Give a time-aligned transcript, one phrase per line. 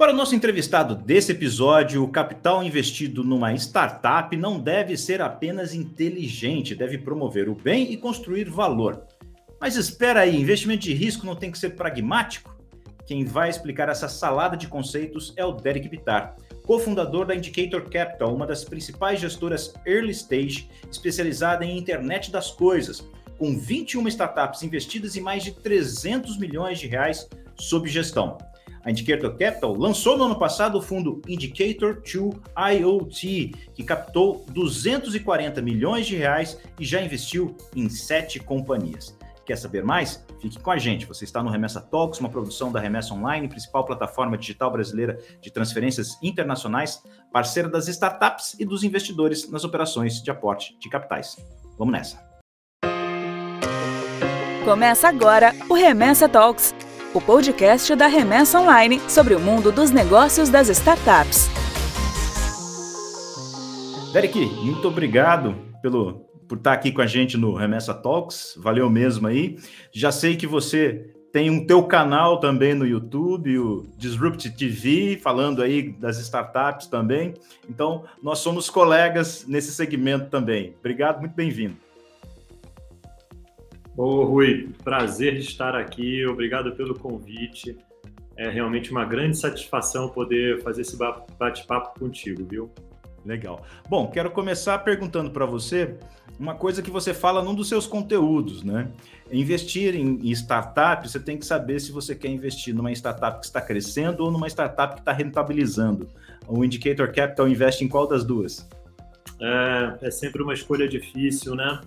[0.00, 5.74] Para o nosso entrevistado desse episódio, o capital investido numa startup não deve ser apenas
[5.74, 9.04] inteligente, deve promover o bem e construir valor.
[9.60, 12.56] Mas espera aí, investimento de risco não tem que ser pragmático?
[13.06, 18.34] Quem vai explicar essa salada de conceitos é o Derek Bitar, cofundador da Indicator Capital,
[18.34, 23.06] uma das principais gestoras early stage especializada em internet das coisas,
[23.36, 28.38] com 21 startups investidas em mais de 300 milhões de reais sob gestão.
[28.84, 35.60] A Indicator Capital lançou no ano passado o fundo Indicator 2 IoT, que captou 240
[35.60, 39.16] milhões de reais e já investiu em sete companhias.
[39.44, 40.24] Quer saber mais?
[40.40, 41.04] Fique com a gente.
[41.06, 45.50] Você está no Remessa Talks, uma produção da Remessa Online, principal plataforma digital brasileira de
[45.50, 47.02] transferências internacionais,
[47.32, 51.36] parceira das startups e dos investidores nas operações de aporte de capitais.
[51.76, 52.30] Vamos nessa.
[54.64, 56.72] Começa agora o Remessa Talks
[57.12, 61.48] o podcast da Remessa Online sobre o mundo dos negócios das startups.
[64.12, 68.54] Derek, muito obrigado pelo, por estar aqui com a gente no Remessa Talks.
[68.56, 69.58] Valeu mesmo aí.
[69.92, 75.62] Já sei que você tem um teu canal também no YouTube, o Disrupt TV, falando
[75.62, 77.34] aí das startups também.
[77.68, 80.74] Então, nós somos colegas nesse segmento também.
[80.78, 81.76] Obrigado, muito bem-vindo.
[83.96, 87.76] Ô, Rui, prazer de estar aqui, obrigado pelo convite.
[88.36, 92.70] É realmente uma grande satisfação poder fazer esse bate-papo contigo, viu?
[93.24, 93.62] Legal.
[93.88, 95.96] Bom, quero começar perguntando para você
[96.38, 98.90] uma coisa que você fala num dos seus conteúdos, né?
[99.30, 103.60] Investir em startup, você tem que saber se você quer investir numa startup que está
[103.60, 106.08] crescendo ou numa startup que está rentabilizando.
[106.48, 108.66] O Indicator Capital investe em qual das duas?
[109.38, 111.80] É, é sempre uma escolha difícil, né?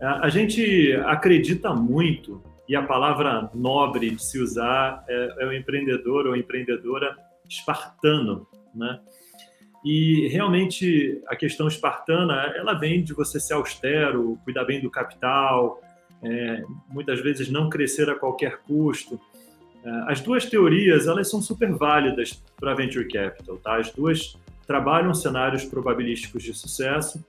[0.00, 6.26] A gente acredita muito, e a palavra nobre de se usar é, é o empreendedor
[6.26, 7.16] ou empreendedora
[7.48, 9.00] espartano, né?
[9.84, 15.80] E realmente a questão espartana, ela vem de você ser austero, cuidar bem do capital,
[16.22, 19.18] é, muitas vezes não crescer a qualquer custo.
[19.82, 23.76] É, as duas teorias, elas são super válidas para venture capital, tá?
[23.76, 27.24] As duas trabalham cenários probabilísticos de sucesso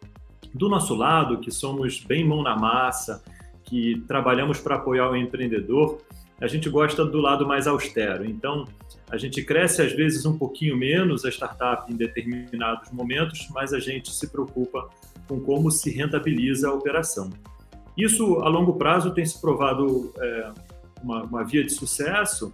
[0.53, 3.23] do nosso lado, que somos bem mão na massa,
[3.63, 6.01] que trabalhamos para apoiar o empreendedor,
[6.41, 8.25] a gente gosta do lado mais austero.
[8.25, 8.65] Então,
[9.09, 13.79] a gente cresce às vezes um pouquinho menos a startup em determinados momentos, mas a
[13.79, 14.89] gente se preocupa
[15.27, 17.29] com como se rentabiliza a operação.
[17.97, 20.51] Isso, a longo prazo, tem se provado é,
[21.03, 22.53] uma, uma, via de sucesso,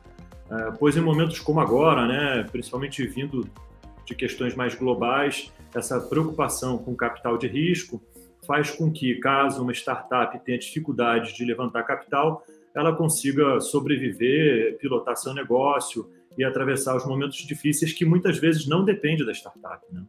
[0.50, 3.48] é, pois em momentos como agora, né, principalmente vindo
[4.06, 8.02] de questões mais globais, essa preocupação com capital de risco
[8.46, 12.44] faz com que, caso uma startup tenha dificuldade de levantar capital,
[12.76, 18.84] ela consiga sobreviver, pilotar seu negócio e atravessar os momentos difíceis que muitas vezes não
[18.84, 19.82] depende da startup.
[19.92, 20.04] Né?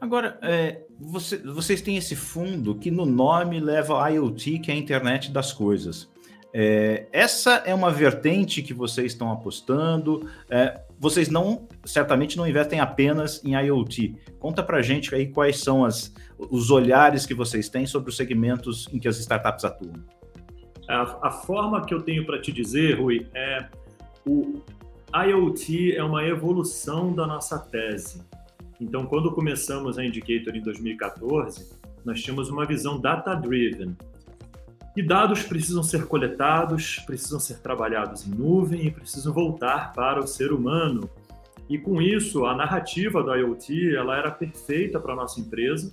[0.00, 4.76] Agora, é, você, vocês têm esse fundo que no nome leva IoT, que é a
[4.76, 6.10] internet das coisas.
[6.54, 10.28] É, essa é uma vertente que vocês estão apostando.
[10.50, 14.14] É, vocês não, certamente não investem apenas em IoT.
[14.38, 18.88] Conta para gente aí quais são as, os olhares que vocês têm sobre os segmentos
[18.92, 19.94] em que as startups atuam.
[20.88, 23.66] A, a forma que eu tenho para te dizer, Rui, é
[24.24, 24.62] o
[25.12, 28.22] IoT é uma evolução da nossa tese.
[28.80, 31.68] Então, quando começamos a Indicator em 2014,
[32.04, 33.96] nós tínhamos uma visão data-driven.
[34.96, 40.26] E dados precisam ser coletados, precisam ser trabalhados em nuvem e precisam voltar para o
[40.26, 41.08] ser humano.
[41.68, 45.90] E com isso, a narrativa do IoT ela era perfeita para a nossa empresa.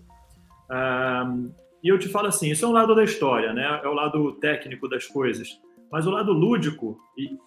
[0.70, 1.52] Um,
[1.82, 3.80] e eu te falo assim, isso é um lado da história, né?
[3.82, 5.58] É o lado técnico das coisas.
[5.90, 7.38] Mas o lado lúdico e,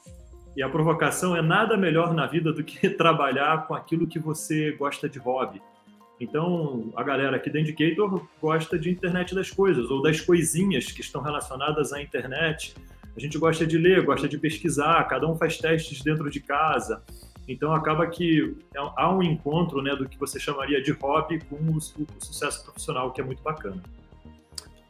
[0.56, 4.72] e a provocação é nada melhor na vida do que trabalhar com aquilo que você
[4.72, 5.60] gosta de hobby.
[6.22, 11.00] Então, a galera aqui da Indicator gosta de internet das coisas, ou das coisinhas que
[11.00, 12.76] estão relacionadas à internet.
[13.16, 17.02] A gente gosta de ler, gosta de pesquisar, cada um faz testes dentro de casa.
[17.48, 21.80] Então, acaba que há um encontro né, do que você chamaria de hobby com o
[21.80, 23.82] sucesso profissional, que é muito bacana.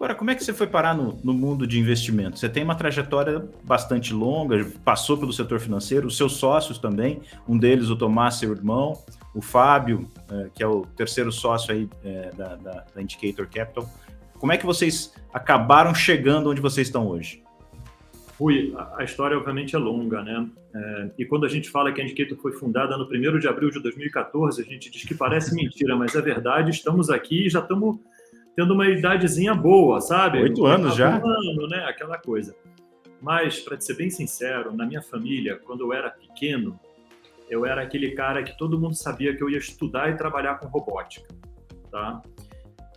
[0.02, 2.37] Agora, como é que você foi parar no, no, mundo de investimento?
[2.37, 7.56] Você tem uma trajetória bastante longa, passou pelo setor financeiro, os seus sócios também, um
[7.56, 9.00] deles, o Tomás, seu irmão,
[9.32, 13.88] o Fábio, é, que é o terceiro sócio aí é, da, da, da, Indicator Capital.
[14.40, 17.40] Como é que vocês acabaram chegando onde vocês estão hoje?
[18.40, 20.48] Rui, a história obviamente é longa, né?
[20.75, 23.70] É, e quando a gente fala que a Indicator foi fundada no 1 de abril
[23.70, 27.60] de 2014, a gente diz que parece mentira, mas é verdade, estamos aqui e já
[27.60, 28.00] estamos
[28.56, 30.38] tendo uma idadezinha boa, sabe?
[30.38, 31.16] Oito anos já.
[31.16, 31.84] ano, né?
[31.88, 32.54] Aquela coisa.
[33.20, 36.78] Mas, para ser bem sincero, na minha família, quando eu era pequeno,
[37.49, 40.66] eu era aquele cara que todo mundo sabia que eu ia estudar e trabalhar com
[40.66, 41.28] robótica,
[41.90, 42.20] tá?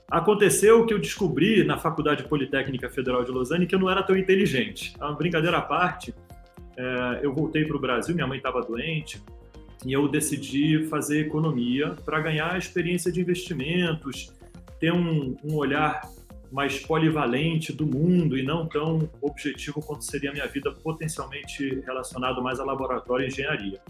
[0.10, 4.16] Aconteceu que eu descobri na Faculdade Politécnica Federal de Lausanne que eu não era tão
[4.16, 4.96] inteligente.
[5.00, 6.14] É uma brincadeira à parte,
[6.78, 9.22] é, eu voltei para o Brasil, minha mãe estava doente,
[9.86, 14.34] e eu decidi fazer economia para ganhar experiência de investimentos,
[14.80, 16.02] ter um, um, olhar
[16.52, 22.42] mais polivalente do mundo e não tão objetivo quanto seria a minha vida potencialmente relacionado
[22.42, 23.82] mais a laboratório e engenharia.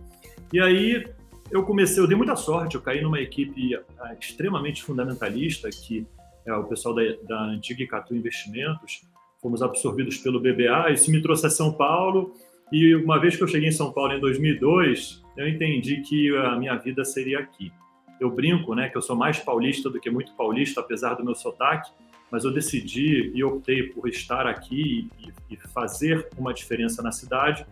[0.52, 1.06] E aí
[1.52, 6.06] eu comecei, eu dei muita sorte, eu caí numa equipe ah, extremamente fundamentalista, que
[6.46, 9.02] é o pessoal da, da antiga Icatu Investimentos,
[9.42, 12.34] fomos absorvidos pelo BBA, isso me trouxe a São Paulo,
[12.72, 16.56] e uma vez que eu cheguei em São Paulo em 2002, eu entendi que a
[16.58, 17.72] minha vida seria aqui.
[18.20, 21.36] Eu brinco, né, que eu sou mais paulista do que muito paulista, apesar do meu
[21.36, 21.92] sotaque,
[22.32, 27.66] mas eu decidi e optei por estar aqui e, e fazer uma diferença na cidade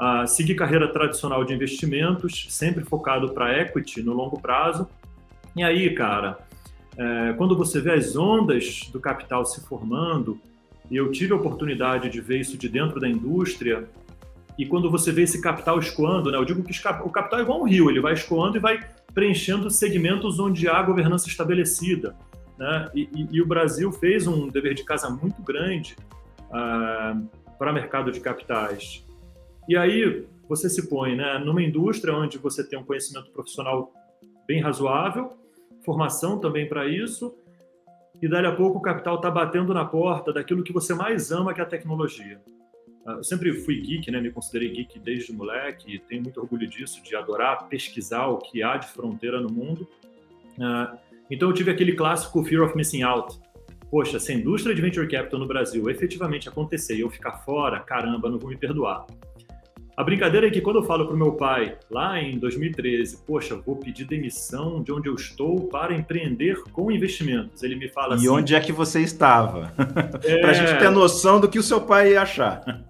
[0.00, 4.88] Uh, seguir carreira tradicional de investimentos, sempre focado para equity no longo prazo.
[5.54, 6.38] E aí, cara,
[6.96, 10.40] é, quando você vê as ondas do capital se formando,
[10.90, 13.90] e eu tive a oportunidade de ver isso de dentro da indústria,
[14.58, 16.72] e quando você vê esse capital escoando, né, eu digo que
[17.04, 18.80] o capital é igual um rio, ele vai escoando e vai
[19.14, 22.16] preenchendo segmentos onde há governança estabelecida.
[22.58, 22.90] Né?
[22.94, 25.96] E, e, e o Brasil fez um dever de casa muito grande
[26.46, 27.28] uh,
[27.58, 29.04] para o mercado de capitais.
[29.68, 33.92] E aí você se põe né, numa indústria onde você tem um conhecimento profissional
[34.46, 35.38] bem razoável,
[35.84, 37.34] formação também para isso,
[38.20, 41.54] e dali a pouco o capital está batendo na porta daquilo que você mais ama,
[41.54, 42.40] que é a tecnologia.
[43.10, 44.20] Ah, eu sempre fui geek, né?
[44.20, 48.76] me considerei geek desde moleque, tenho muito orgulho disso, de adorar pesquisar o que há
[48.76, 49.88] de fronteira no mundo.
[50.60, 50.96] Ah,
[51.30, 53.38] então eu tive aquele clássico Fear of Missing Out.
[53.90, 57.80] Poxa, se a indústria de venture capital no Brasil efetivamente acontecer e eu ficar fora,
[57.80, 59.04] caramba, não vou me perdoar.
[60.00, 63.54] A brincadeira é que quando eu falo para o meu pai, lá em 2013, poxa,
[63.54, 68.16] vou pedir demissão de onde eu estou para empreender com investimentos, ele me fala e
[68.16, 68.24] assim...
[68.24, 69.70] E onde é que você estava?
[70.24, 70.38] É...
[70.40, 72.82] para a gente ter noção do que o seu pai ia achar.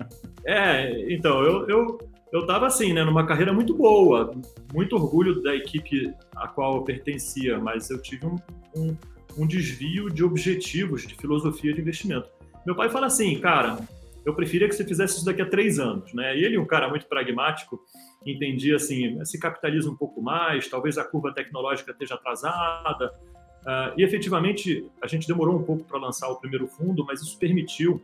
[0.46, 1.98] É, então, eu, eu,
[2.32, 4.32] eu estava assim, né, numa carreira muito boa,
[4.72, 8.36] muito orgulho da equipe a qual eu pertencia, mas eu tive um,
[8.76, 8.96] um,
[9.36, 12.28] um desvio de objetivos, de filosofia de investimento.
[12.64, 13.80] Meu pai fala assim, cara,
[14.24, 16.36] eu preferia que você fizesse isso daqui a três anos, né?
[16.36, 17.80] E ele, um cara muito pragmático,
[18.24, 23.14] entendia assim, se capitaliza um pouco mais, talvez a curva tecnológica esteja atrasada.
[23.60, 27.38] Uh, e efetivamente a gente demorou um pouco para lançar o primeiro fundo, mas isso
[27.38, 28.02] permitiu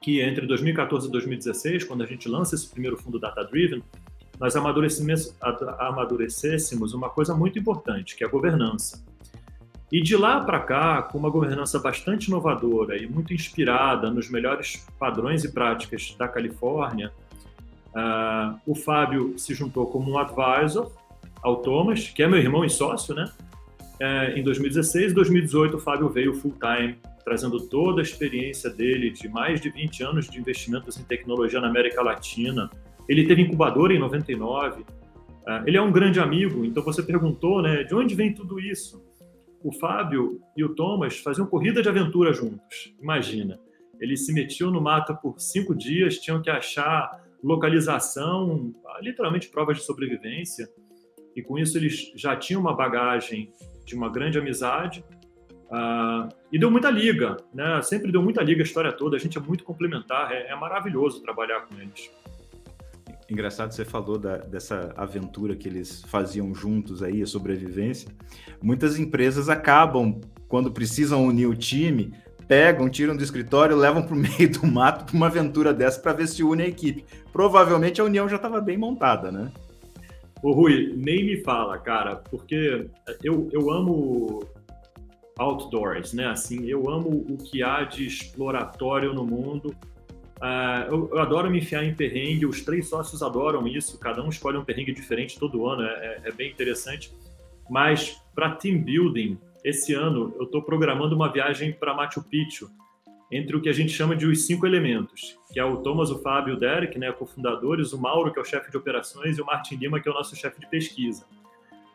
[0.00, 3.82] que entre 2014 e 2016, quando a gente lança esse primeiro fundo data driven,
[4.38, 9.02] nós amadurecêssemos uma coisa muito importante, que é a governança.
[9.90, 14.84] E de lá para cá, com uma governança bastante inovadora e muito inspirada nos melhores
[14.98, 17.12] padrões e práticas da Califórnia,
[17.94, 20.90] uh, o Fábio se juntou como um advisor
[21.40, 23.30] ao Thomas, que é meu irmão e sócio, né?
[24.00, 29.28] Uh, em 2016 e 2018, o Fábio veio full-time, trazendo toda a experiência dele de
[29.28, 32.68] mais de 20 anos de investimentos em tecnologia na América Latina.
[33.08, 34.80] Ele teve incubadora em 99.
[34.80, 34.84] Uh,
[35.46, 39.05] ah, ele é um grande amigo, então você perguntou, né, de onde vem tudo isso?
[39.66, 42.94] O Fábio e o Thomas faziam corrida de aventura juntos.
[43.02, 43.58] Imagina,
[43.98, 47.10] eles se metiam no mato por cinco dias, tinham que achar
[47.42, 50.68] localização, literalmente provas de sobrevivência.
[51.34, 53.52] E com isso eles já tinham uma bagagem
[53.84, 55.04] de uma grande amizade.
[55.64, 57.82] Uh, e deu muita liga, né?
[57.82, 59.16] Sempre deu muita liga a história toda.
[59.16, 62.08] A gente é muito complementar, é, é maravilhoso trabalhar com eles.
[63.28, 68.08] Engraçado, você falou da, dessa aventura que eles faziam juntos aí, a sobrevivência.
[68.62, 72.12] Muitas empresas acabam, quando precisam unir o time,
[72.46, 76.12] pegam, tiram do escritório, levam para o meio do mato para uma aventura dessa para
[76.12, 77.04] ver se une a equipe.
[77.32, 79.50] Provavelmente a união já estava bem montada, né?
[80.40, 82.86] Ô Rui, nem me fala, cara, porque
[83.24, 84.44] eu, eu amo
[85.36, 86.26] outdoors, né?
[86.26, 89.74] Assim, eu amo o que há de exploratório no mundo
[90.36, 94.28] Uh, eu, eu, adoro me enfiar em perrengue, os três sócios adoram isso, cada um
[94.28, 97.10] escolhe um perrengue diferente todo ano, é, é, é bem interessante.
[97.70, 102.70] Mas para team building, esse ano eu estou programando uma viagem para Machu Picchu,
[103.32, 106.18] entre o que a gente chama de os cinco elementos, que é o Thomas, o
[106.20, 109.42] Fábio e o Derek, né, cofundadores, o Mauro, que é o chefe de operações, e
[109.42, 111.24] o Martin Lima, que é o nosso chefe de pesquisa.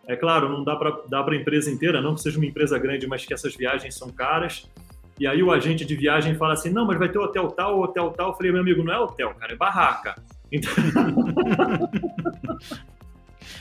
[0.08, 3.26] É claro, não dá para a empresa inteira, não que seja uma empresa grande, mas
[3.26, 4.70] que essas viagens são caras
[5.22, 8.10] e aí o agente de viagem fala assim, não, mas vai ter hotel tal, hotel
[8.10, 8.30] tal.
[8.30, 10.16] Eu falei, meu amigo, não é hotel, cara, é barraca.
[10.52, 10.72] Então...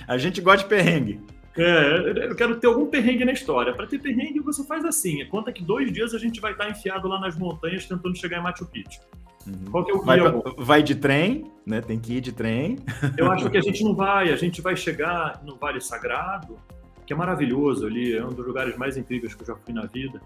[0.08, 1.20] a gente gosta de perrengue.
[1.58, 3.74] É, eu quero ter algum perrengue na história.
[3.74, 7.06] Para ter perrengue, você faz assim: conta que dois dias a gente vai estar enfiado
[7.06, 8.98] lá nas montanhas tentando chegar em Machu Picchu.
[9.46, 9.70] Uhum.
[9.70, 10.18] Qual que é o vai,
[10.56, 11.82] vai, de trem, né?
[11.82, 12.78] Tem que ir de trem.
[13.18, 16.56] Eu acho que a gente não vai, a gente vai chegar no Vale Sagrado,
[17.04, 19.84] que é maravilhoso ali, é um dos lugares mais incríveis que eu já fui na
[19.84, 20.18] vida.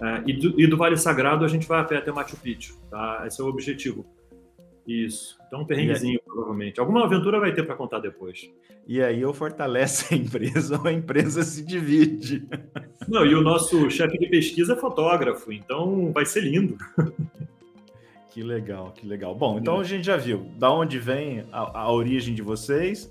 [0.00, 2.76] É, e, do, e, do, Vale Sagrado a gente vai a pé até Machu Picchu,
[2.90, 3.22] tá?
[3.26, 4.04] Esse é o objetivo.
[4.86, 5.38] Isso.
[5.46, 6.80] Então um perrenguezinho, provavelmente.
[6.80, 8.50] Alguma aventura vai ter para contar depois.
[8.86, 12.46] E aí ou fortalece a empresa ou a empresa se divide.
[13.08, 16.76] Não, e o nosso chefe de pesquisa é fotógrafo, então vai ser lindo.
[18.34, 19.32] Que legal, que legal.
[19.32, 23.08] Bom, então a gente já viu da onde vem a, a origem de vocês.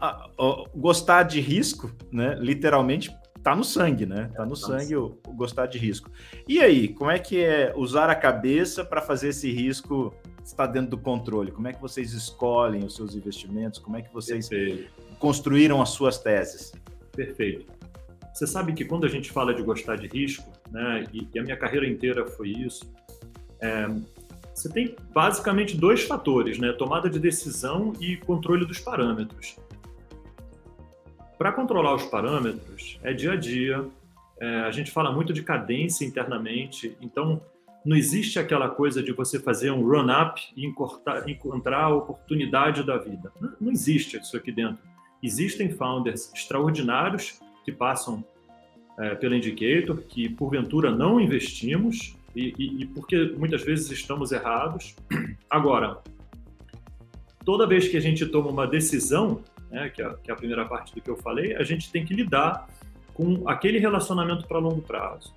[0.00, 2.36] A, a, gostar de risco, né?
[2.38, 3.10] Literalmente
[3.42, 4.30] tá no sangue, né?
[4.34, 6.10] Tá no sangue o, o, gostar de risco.
[6.46, 10.90] E aí, como é que é usar a cabeça para fazer esse risco estar dentro
[10.90, 11.50] do controle?
[11.50, 13.78] Como é que vocês escolhem os seus investimentos?
[13.78, 14.90] Como é que vocês Perfeito.
[15.18, 16.72] construíram as suas teses?
[17.14, 17.66] Perfeito.
[18.32, 21.04] Você sabe que quando a gente fala de gostar de risco, né?
[21.12, 22.90] E, e a minha carreira inteira foi isso.
[23.60, 23.86] É,
[24.54, 26.72] você tem basicamente dois fatores, né?
[26.72, 29.56] Tomada de decisão e controle dos parâmetros.
[31.42, 33.84] Para controlar os parâmetros, é dia a dia.
[34.38, 37.42] É, a gente fala muito de cadência internamente, então
[37.84, 43.32] não existe aquela coisa de você fazer um run-up e encontrar a oportunidade da vida.
[43.40, 44.78] Não, não existe isso aqui dentro.
[45.20, 48.24] Existem founders extraordinários que passam
[49.00, 54.94] é, pela Indicator, que porventura não investimos, e, e, e porque muitas vezes estamos errados.
[55.50, 55.98] Agora,
[57.44, 60.64] toda vez que a gente toma uma decisão, né, que, é, que é a primeira
[60.64, 62.68] parte do que eu falei, a gente tem que lidar
[63.14, 65.34] com aquele relacionamento para longo prazo.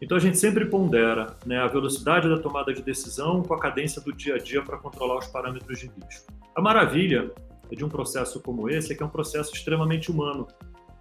[0.00, 4.02] Então a gente sempre pondera né, a velocidade da tomada de decisão com a cadência
[4.02, 6.32] do dia a dia para controlar os parâmetros de risco.
[6.54, 7.30] A maravilha
[7.70, 10.46] de um processo como esse é que é um processo extremamente humano.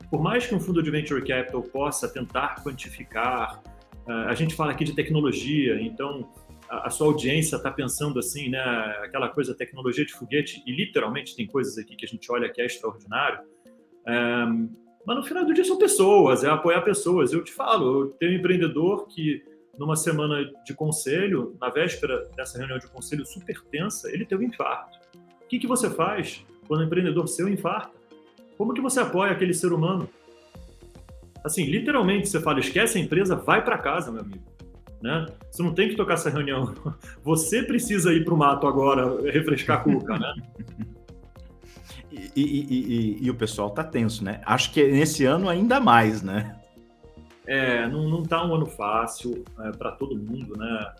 [0.09, 3.61] Por mais que um fundo de venture capital possa tentar quantificar
[4.07, 6.29] a gente fala aqui de tecnologia, então
[6.69, 8.59] a, sua audiência está pensando assim, né,
[9.03, 12.61] aquela coisa tecnologia de foguete, e literalmente tem coisas aqui que a gente olha que
[12.61, 13.39] é extraordinário,
[14.07, 14.45] é,
[15.05, 17.31] mas no final do dia são pessoas, é apoiar pessoas.
[17.31, 19.43] Eu te falo, eu tenho um empreendedor que
[19.77, 24.47] numa semana de conselho, na véspera dessa reunião de conselho super tensa, ele teve um
[24.47, 24.97] infarto.
[25.43, 27.93] O que, que você faz quando o empreendedor seu infarta?
[28.57, 30.09] Como que você apoia aquele ser humano?
[31.45, 34.43] assim, literalmente você fala, esquece a empresa, vai para casa, meu amigo.
[35.01, 35.25] Né?
[35.51, 36.73] Você não tem que tocar essa reunião.
[37.23, 40.33] Você precisa ir para o mato agora, refrescar a cuca, né?
[42.11, 44.41] E, e, e, e, o pessoal tá tenso, né?
[44.45, 46.57] Acho que nesse ano ainda mais, né?
[47.45, 50.93] É, não, não tá um ano fácil é, para todo mundo, né?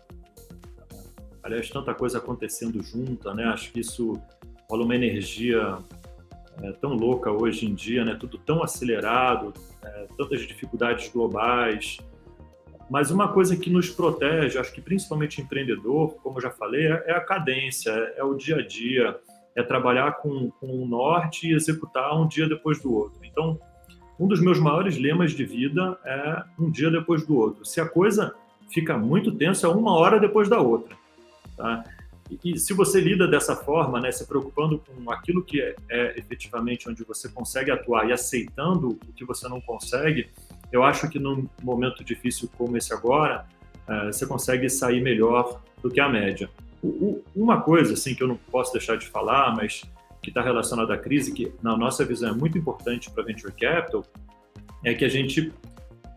[1.42, 3.44] Aliás, tanta coisa acontecendo junta, né?
[3.44, 4.20] Acho que isso
[4.68, 5.78] rola uma energia
[6.62, 8.16] é, tão louca hoje em dia, né?
[8.18, 11.98] Tudo tão acelerado, é, tantas dificuldades globais.
[12.88, 17.04] Mas uma coisa que nos protege, acho que principalmente empreendedor, como eu já falei, é,
[17.06, 19.18] é a cadência, é, é, o dia a dia,
[19.56, 23.18] é trabalhar com, com o norte e executar um dia depois do outro.
[23.24, 23.58] Então,
[24.18, 27.64] um dos meus maiores lemas de vida é um dia depois do outro.
[27.64, 28.34] Se a coisa
[28.72, 30.96] fica muito tensa, é uma hora depois da outra.
[31.56, 31.84] Tá?
[32.44, 36.88] E, se você lida dessa forma, né, se preocupando com aquilo que é, é, efetivamente
[36.88, 40.28] onde você consegue atuar e aceitando o que você não consegue,
[40.76, 43.46] eu acho que num momento difícil como esse agora,
[43.88, 46.48] uh, você consegue sair melhor do que a média.
[47.34, 49.82] Uma coisa assim que eu não posso deixar de falar, mas
[50.22, 54.04] que está relacionada à crise, que na nossa visão é muito importante para venture capital,
[54.84, 55.52] é que a gente,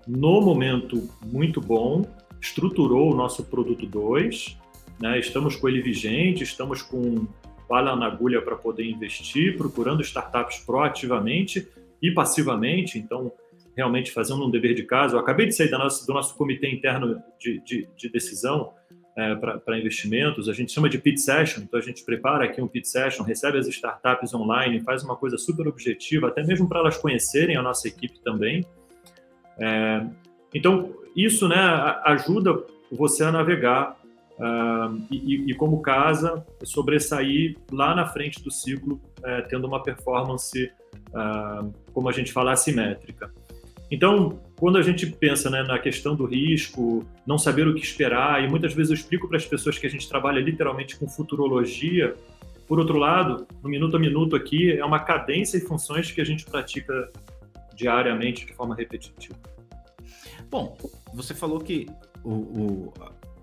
[0.07, 2.05] no momento muito bom,
[2.39, 4.59] estruturou o nosso produto 2
[4.99, 5.17] né?
[5.17, 7.25] Estamos com ele vigente, estamos com
[7.69, 11.67] bala na agulha para poder investir, procurando startups proativamente
[12.01, 12.99] e passivamente.
[12.99, 13.31] Então,
[13.79, 15.15] realmente fazendo um dever de casa.
[15.15, 18.73] Eu acabei de sair nossa, do nosso comitê interno de, de, de decisão
[19.17, 20.49] é, para investimentos.
[20.49, 21.61] A gente chama de pit session.
[21.63, 25.37] Então, a gente prepara aqui um pit session, recebe as startups online, faz uma coisa
[25.37, 28.65] super objetiva, até mesmo para elas conhecerem a nossa equipe também.
[29.57, 30.05] É,
[30.53, 31.57] então, isso né,
[32.03, 33.97] ajuda você a navegar
[34.39, 40.71] Uh, e, e, como casa, sobressair lá na frente do ciclo, uh, tendo uma performance,
[41.09, 43.33] uh, como a gente fala, assimétrica.
[43.91, 48.43] Então, quando a gente pensa né, na questão do risco, não saber o que esperar,
[48.43, 52.15] e muitas vezes eu explico para as pessoas que a gente trabalha literalmente com futurologia,
[52.67, 56.23] por outro lado, no minuto a minuto aqui, é uma cadência e funções que a
[56.23, 57.11] gente pratica
[57.73, 59.39] diariamente de forma repetitiva.
[60.51, 60.77] Bom,
[61.13, 61.87] você falou que
[62.23, 62.93] o, o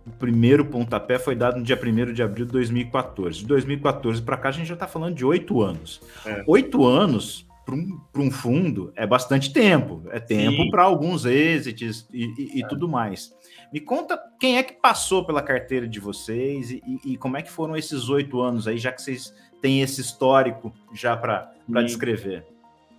[0.06, 3.40] o primeiro pontapé foi dado no dia 1 de abril de 2014.
[3.40, 6.00] De 2014 para cá, a gente já está falando de oito anos.
[6.24, 6.44] É.
[6.46, 10.04] Oito anos para um, um, fundo é bastante tempo.
[10.10, 12.68] É tempo para alguns exits e, e, e é.
[12.68, 13.34] tudo mais.
[13.72, 17.50] Me conta quem é que passou pela carteira de vocês e, e como é que
[17.50, 22.46] foram esses oito anos aí, já que vocês têm esse histórico já para descrever.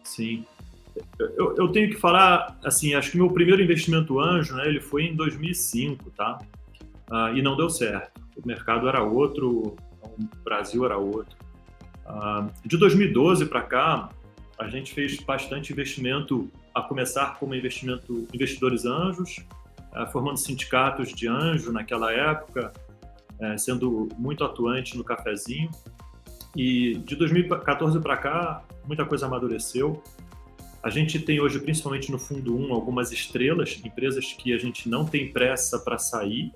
[0.04, 0.46] Sim.
[1.18, 5.04] Eu, eu, tenho que falar, assim, acho que meu primeiro investimento anjo, né, ele foi
[5.04, 6.40] em 2005, tá?
[7.10, 8.20] Uh, e não deu certo.
[8.36, 11.38] O mercado era outro, o Brasil era outro.
[12.06, 14.10] Uh, de 2012 para cá,
[14.58, 19.46] a gente fez bastante investimento, a começar como investimento investidores anjos,
[19.94, 22.74] uh, formando sindicatos de anjo naquela época,
[23.40, 25.70] uh, sendo muito atuante no cafezinho.
[26.56, 30.02] E de 2014 para cá, muita coisa amadureceu.
[30.82, 35.06] A gente tem hoje, principalmente no fundo 1, algumas estrelas, empresas que a gente não
[35.06, 36.52] tem pressa para sair,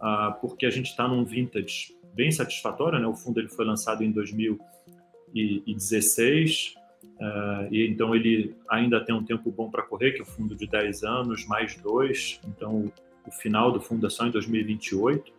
[0.00, 3.00] uh, porque a gente está num vintage bem satisfatório.
[3.00, 3.06] Né?
[3.06, 6.85] O fundo ele foi lançado em 2016,
[7.20, 10.54] uh, e então ele ainda tem um tempo bom para correr, que é o fundo
[10.54, 12.92] de 10 anos, mais dois, então
[13.26, 15.32] o final do fundo é só em 2028.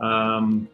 [0.00, 0.66] Um,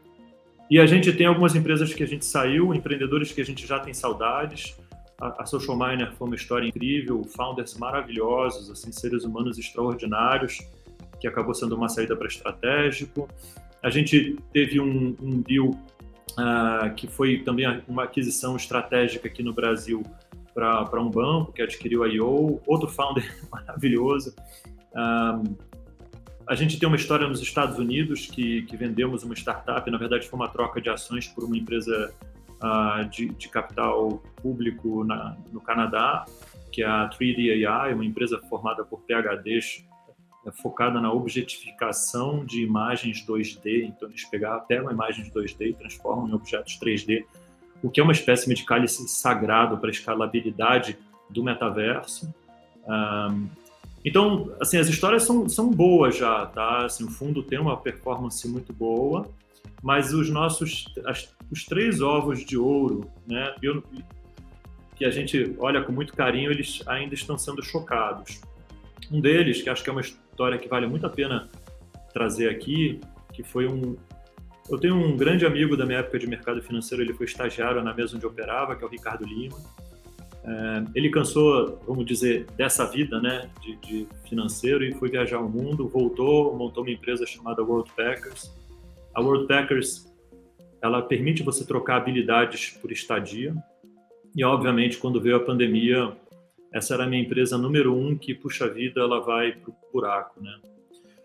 [0.71, 3.79] e a gente tem algumas empresas que a gente saiu, empreendedores que a gente já
[3.79, 4.77] tem saudades,
[5.21, 10.61] a, Social Miner foi uma história incrível, founders maravilhosos, assim, seres humanos extraordinários,
[11.21, 13.29] que acabou sendo uma saída para estratégico.
[13.83, 15.73] A gente teve um, um deal
[16.39, 20.03] uh, que foi também uma aquisição estratégica aqui no Brasil
[20.55, 24.35] para um banco que adquiriu a IO, outro founder maravilhoso.
[24.93, 25.57] Uh,
[26.49, 30.27] a gente tem uma história nos Estados Unidos que, que vendemos uma startup, na verdade
[30.27, 32.13] foi uma troca de ações por uma empresa
[32.63, 36.25] uh, de, de, capital público na, no Canadá,
[36.73, 39.85] que é a 3D AI, uma empresa formada por PhDs
[40.53, 43.85] focada na objetificação de imagens 2D.
[43.85, 47.25] Então, eles pegam, pegam imagens 2D e transformam em objetos 3D,
[47.83, 50.99] o que é uma espécie de cálice sagrado para a escalabilidade
[51.31, 52.33] do metaverso.
[54.05, 56.87] Então, assim, as histórias são, são boas já, tá?
[56.87, 59.29] Assim, o fundo tem uma performance muito boa,
[59.83, 63.83] mas os nossos as, os três ovos de ouro, né, eu,
[64.97, 68.41] que a gente olha com muito carinho, eles ainda estão sendo chocados.
[69.11, 70.01] Um deles, que acho que é uma
[70.39, 71.49] história que vale muito a pena
[72.13, 73.01] trazer aqui,
[73.33, 73.97] que foi um
[74.71, 77.95] eu tenho um grande amigo da minha época de mercado financeiro, ele foi estagiário na
[77.95, 79.57] mesa onde eu operava, que é o Ricardo Lima.
[80.45, 85.49] É, ele cansou, vamos dizer, dessa vida, né, de, de financeiro e foi viajar o
[85.49, 88.53] mundo, voltou, montou uma empresa chamada World Packers
[89.19, 90.07] a World Packers
[90.81, 93.53] ela permite você trocar habilidades por estadia.
[94.37, 96.13] E, obviamente, quando veio a pandemia,
[96.73, 100.43] essa era a minha empresa número um que, puxa vida, ela vai para o buraco,
[100.43, 100.55] né?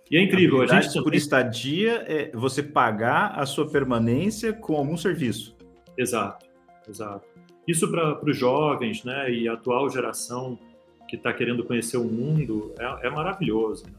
[0.10, 0.62] E é incrível.
[0.62, 5.56] A gente por estadia é você pagar a sua permanência com algum serviço.
[5.98, 6.46] Exato,
[6.88, 7.26] exato.
[7.68, 10.60] Isso para os jovens, né, e a atual geração
[11.08, 13.86] que está querendo conhecer o mundo é, é maravilhoso.
[13.86, 13.94] Né?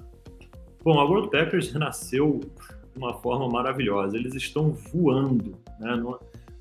[0.82, 2.40] Bom, a World Packers nasceu
[2.94, 4.16] uma forma maravilhosa.
[4.16, 5.96] Eles estão voando, né?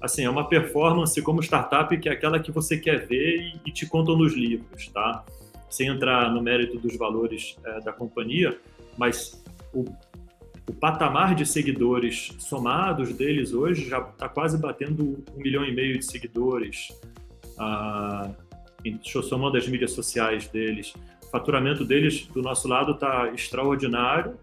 [0.03, 3.71] Assim, é uma performance como startup que é aquela que você quer ver e, e
[3.71, 5.23] te contam nos livros, tá?
[5.69, 8.59] Sem entrar no mérito dos valores é, da companhia,
[8.97, 9.41] mas
[9.73, 9.85] o,
[10.69, 15.97] o, patamar de seguidores somados deles hoje já está quase batendo um milhão e meio
[15.97, 16.89] de seguidores.
[17.57, 18.29] Ah,
[19.23, 20.93] somando as mídias sociais deles.
[21.23, 24.37] O faturamento deles, do nosso lado, está extraordinário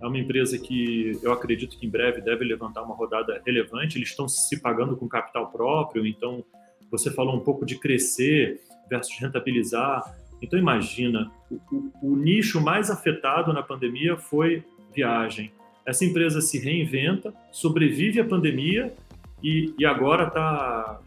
[0.00, 3.98] é uma empresa que eu acredito que em breve deve levantar uma rodada relevante.
[3.98, 6.44] Eles estão se pagando com capital próprio, então
[6.90, 10.16] você falou um pouco de crescer versus rentabilizar.
[10.40, 14.62] Então imagina, o, o, o nicho mais afetado na pandemia foi
[14.94, 15.52] viagem.
[15.84, 18.94] Essa empresa se reinventa, sobrevive à pandemia
[19.42, 21.00] e, e agora está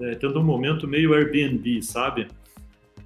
[0.00, 2.26] é, tendo um momento meio Airbnb, sabe?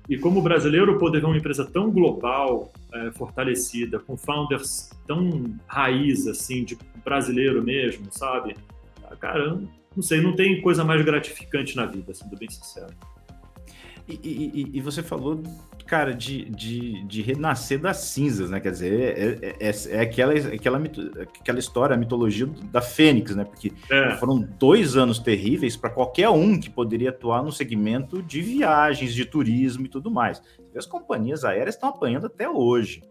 [0.09, 6.27] E como brasileiro, poder ver uma empresa tão global, é, fortalecida, com founders tão raiz,
[6.27, 8.57] assim, de brasileiro mesmo, sabe?
[9.05, 9.61] Ah, cara,
[9.95, 12.95] não sei, não tem coisa mais gratificante na vida, sendo bem sincero.
[14.09, 14.15] E,
[14.73, 15.43] e, e, você falou,
[15.87, 18.59] cara, de, de, de, renascer das cinzas, né?
[18.59, 20.79] Quer dizer, é, é, é, é aquela, aquela,
[21.39, 23.45] aquela história, a mitologia da Fênix, né?
[23.45, 24.17] Porque é.
[24.17, 29.27] foram dois anos terríveis para qualquer um que poderia atuar no segmento de viagens, de
[29.27, 30.43] turismo e tudo mais.
[30.75, 33.03] As companhias aéreas estão apanhando até hoje.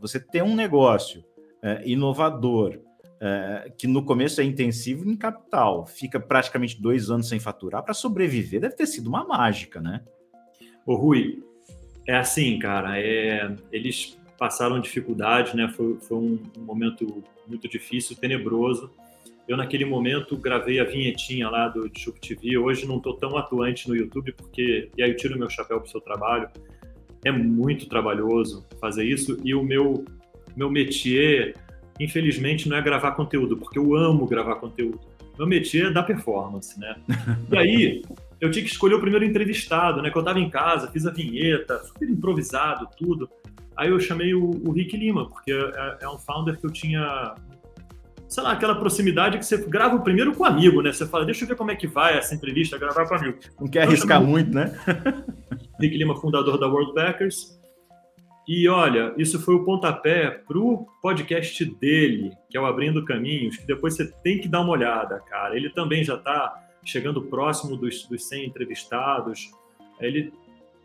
[0.00, 1.24] Você tem um negócio
[1.60, 2.78] é, inovador,
[3.20, 7.94] é, que no começo é intensivo em capital, fica praticamente dois anos sem faturar, para
[7.94, 10.02] sobreviver deve ter sido uma mágica, né?
[10.86, 11.42] Ô Rui,
[12.06, 15.72] é assim, cara, é, eles passaram dificuldade, né?
[15.74, 18.90] Foi, foi um, um, momento muito difícil, tenebroso.
[19.46, 22.56] Eu, naquele momento, gravei a vinhetinha lá do Chup TV.
[22.58, 24.90] Hoje não estou tão atuante no YouTube, porque.
[24.96, 26.48] E aí eu tiro meu chapéu para o seu trabalho.
[27.24, 29.38] É muito trabalhoso fazer isso.
[29.42, 30.04] E o meu,
[30.56, 31.54] meu métier,
[32.00, 35.00] infelizmente, não é gravar conteúdo, porque eu amo gravar conteúdo.
[35.38, 36.96] Meu métier é dar performance, né?
[37.50, 38.02] E aí,
[38.40, 40.10] eu tinha que escolher o primeiro entrevistado, né?
[40.10, 43.28] Que eu estava em casa, fiz a vinheta, super improvisado, tudo.
[43.76, 47.34] Aí eu chamei o, o Rick Lima, porque é, é, um founder que eu tinha,
[48.28, 50.92] sei lá, aquela proximidade que você grava primeiro com um amigo, né?
[50.92, 53.38] Você fala, deixa eu ver como é que vai essa entrevista, gravar com amigo.
[53.60, 54.72] Não quer arriscar muito, né?
[55.80, 57.58] Rick Lima, fundador da World Backers.
[58.46, 63.56] E olha, isso foi o pontapé para o podcast dele, que é o Abrindo Caminhos,
[63.56, 65.56] que depois você tem que dar uma olhada, cara.
[65.56, 69.50] Ele também já está chegando próximo dos, dos 100 entrevistados.
[70.00, 70.32] Ele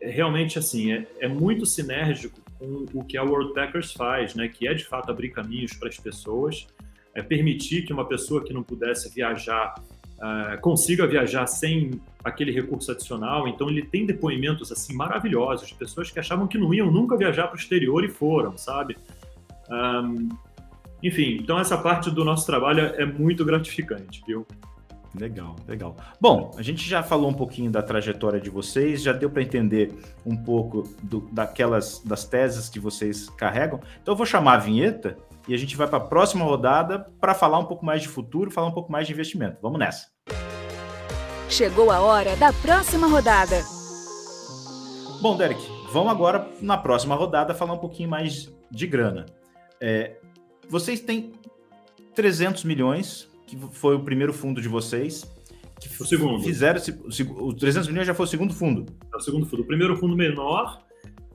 [0.00, 4.48] é realmente assim, é, é muito sinérgico com o que a World Packers faz, né?
[4.48, 6.66] Que é de fato abrir caminhos para as pessoas,
[7.14, 9.74] é permitir que uma pessoa que não pudesse viajar
[10.20, 13.48] uh, consiga viajar sem aquele recurso adicional.
[13.48, 17.48] Então ele tem depoimentos assim maravilhosos de pessoas que achavam que não iam nunca viajar
[17.48, 18.96] para o exterior e foram, sabe?
[19.70, 20.28] Um,
[21.02, 24.46] enfim, então essa parte do nosso trabalho é muito gratificante, viu?
[25.14, 25.96] Legal, legal.
[26.20, 29.92] Bom, a gente já falou um pouquinho da trajetória de vocês, já deu para entender
[30.24, 33.80] um pouco do, daquelas das teses que vocês carregam.
[34.00, 35.16] Então eu vou chamar a vinheta
[35.48, 38.50] e a gente vai para a próxima rodada para falar um pouco mais de futuro,
[38.50, 39.58] falar um pouco mais de investimento.
[39.60, 40.06] Vamos nessa.
[41.48, 43.56] Chegou a hora da próxima rodada.
[45.20, 45.60] Bom, Derek,
[45.92, 49.26] vamos agora na próxima rodada falar um pouquinho mais de grana.
[49.80, 50.18] É,
[50.68, 51.32] vocês têm
[52.14, 55.28] 300 milhões que foi o primeiro fundo de vocês.
[55.80, 56.42] Que o segundo.
[56.42, 56.80] Fizeram
[57.38, 58.86] o 300 milhões já foi o segundo fundo.
[59.12, 59.62] É o segundo fundo.
[59.62, 60.82] O primeiro fundo menor,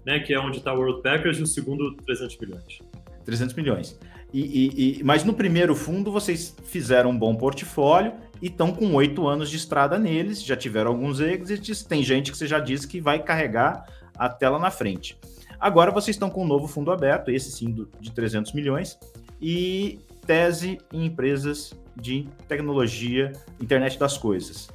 [0.05, 2.79] né, que é onde está o World Packers, e o segundo 300 milhões.
[3.25, 3.99] 300 milhões.
[4.31, 8.93] E, e, e, mas no primeiro fundo vocês fizeram um bom portfólio e estão com
[8.93, 12.87] oito anos de estrada neles, já tiveram alguns exits, tem gente que você já disse
[12.87, 13.85] que vai carregar
[14.17, 15.17] a tela na frente.
[15.59, 18.99] Agora vocês estão com um novo fundo aberto, esse sim de 300 milhões,
[19.41, 24.69] e tese em empresas de tecnologia, internet das coisas.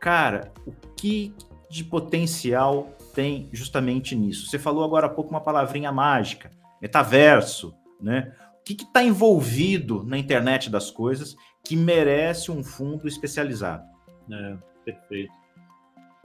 [0.00, 1.34] Cara, o que
[1.70, 4.46] de potencial tem justamente nisso?
[4.46, 8.34] Você falou agora há pouco uma palavrinha mágica, metaverso, né?
[8.60, 13.84] O que está envolvido na internet das coisas que merece um fundo especializado?
[14.30, 15.32] É, perfeito.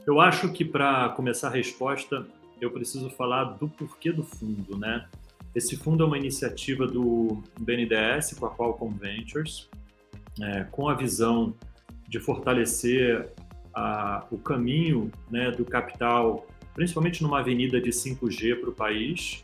[0.06, 2.26] Eu acho que para começar a resposta,
[2.60, 5.06] eu preciso falar do porquê do fundo, né?
[5.54, 9.68] Esse fundo é uma iniciativa do BNDES com a Qualcomm Ventures,
[10.40, 11.54] é, com a visão
[12.08, 13.28] de fortalecer
[13.74, 19.42] a, o caminho né, do capital, principalmente numa avenida de 5G para o país.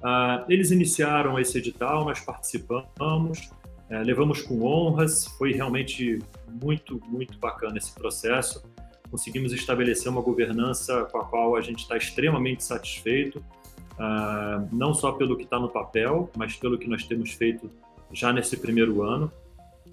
[0.00, 3.50] Uh, eles iniciaram esse edital, nós participamos,
[3.88, 6.18] é, levamos com honras, foi realmente
[6.62, 8.62] muito, muito bacana esse processo.
[9.10, 15.12] Conseguimos estabelecer uma governança com a qual a gente está extremamente satisfeito, uh, não só
[15.12, 17.70] pelo que está no papel, mas pelo que nós temos feito
[18.12, 19.30] já nesse primeiro ano.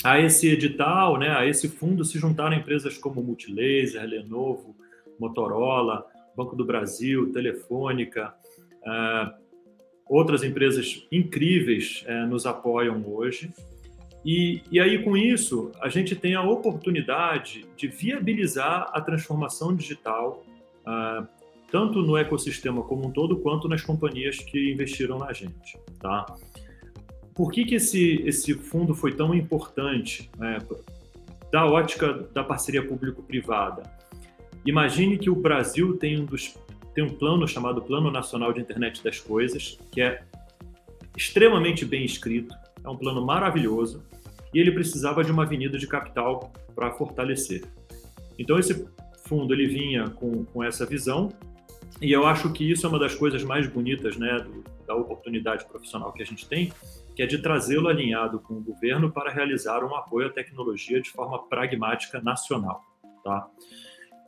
[0.03, 4.75] A esse edital, né, a esse fundo se juntaram empresas como Multilaser, Lenovo,
[5.19, 8.33] Motorola, Banco do Brasil, Telefônica,
[8.81, 9.33] uh,
[10.05, 13.51] outras empresas incríveis uh, nos apoiam hoje.
[14.25, 20.43] E, e aí, com isso, a gente tem a oportunidade de viabilizar a transformação digital
[20.81, 21.27] uh,
[21.73, 26.23] tanto no ecossistema como um todo, quanto nas companhias que investiram na gente, tá?
[27.33, 30.59] Por que, que esse, esse fundo foi tão importante né,
[31.51, 33.83] da ótica da parceria público-privada?
[34.65, 36.55] Imagine que o Brasil tem um, dos,
[36.93, 40.23] tem um plano chamado Plano Nacional de Internet das Coisas, que é
[41.17, 44.03] extremamente bem escrito, é um plano maravilhoso,
[44.53, 47.63] e ele precisava de uma avenida de capital para fortalecer.
[48.37, 48.87] Então, esse
[49.25, 51.31] fundo ele vinha com, com essa visão
[52.01, 55.65] e eu acho que isso é uma das coisas mais bonitas né, do, da oportunidade
[55.65, 56.71] profissional que a gente tem,
[57.15, 61.09] que é de trazê-lo alinhado com o governo para realizar um apoio à tecnologia de
[61.09, 62.83] forma pragmática nacional.
[63.23, 63.47] Tá?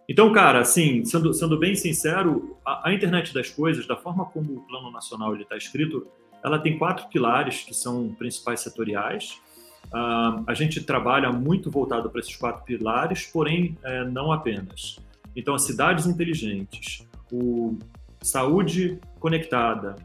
[0.08, 4.58] Então, cara, assim, sendo, sendo bem sincero, a, a internet das coisas, da forma como
[4.58, 6.08] o Plano Nacional está escrito,
[6.44, 9.42] ela tem quatro pilares que são principais setoriais.
[9.88, 15.00] Uh, a gente trabalha muito voltado para esses quatro pilares, porém, é, não apenas.
[15.36, 17.78] Então, as cidades inteligentes, o
[18.22, 19.96] saúde conectada,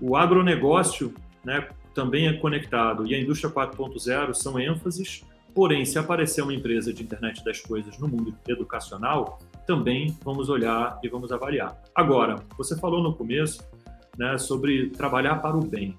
[0.00, 6.42] o agronegócio né, também é conectado e a indústria 4.0 são ênfases, porém, se aparecer
[6.42, 11.76] uma empresa de internet das coisas no mundo educacional, também vamos olhar e vamos avaliar.
[11.92, 13.68] Agora, você falou no começo
[14.16, 15.98] né, sobre trabalhar para o bem.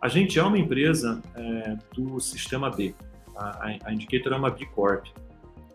[0.00, 2.94] A gente é uma empresa é, do sistema B.
[3.36, 5.04] A, a Indicator é uma B Corp.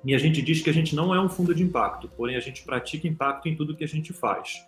[0.04, 2.40] E a gente diz que a gente não é um fundo de impacto, porém a
[2.40, 4.66] gente pratica impacto em tudo que a gente faz.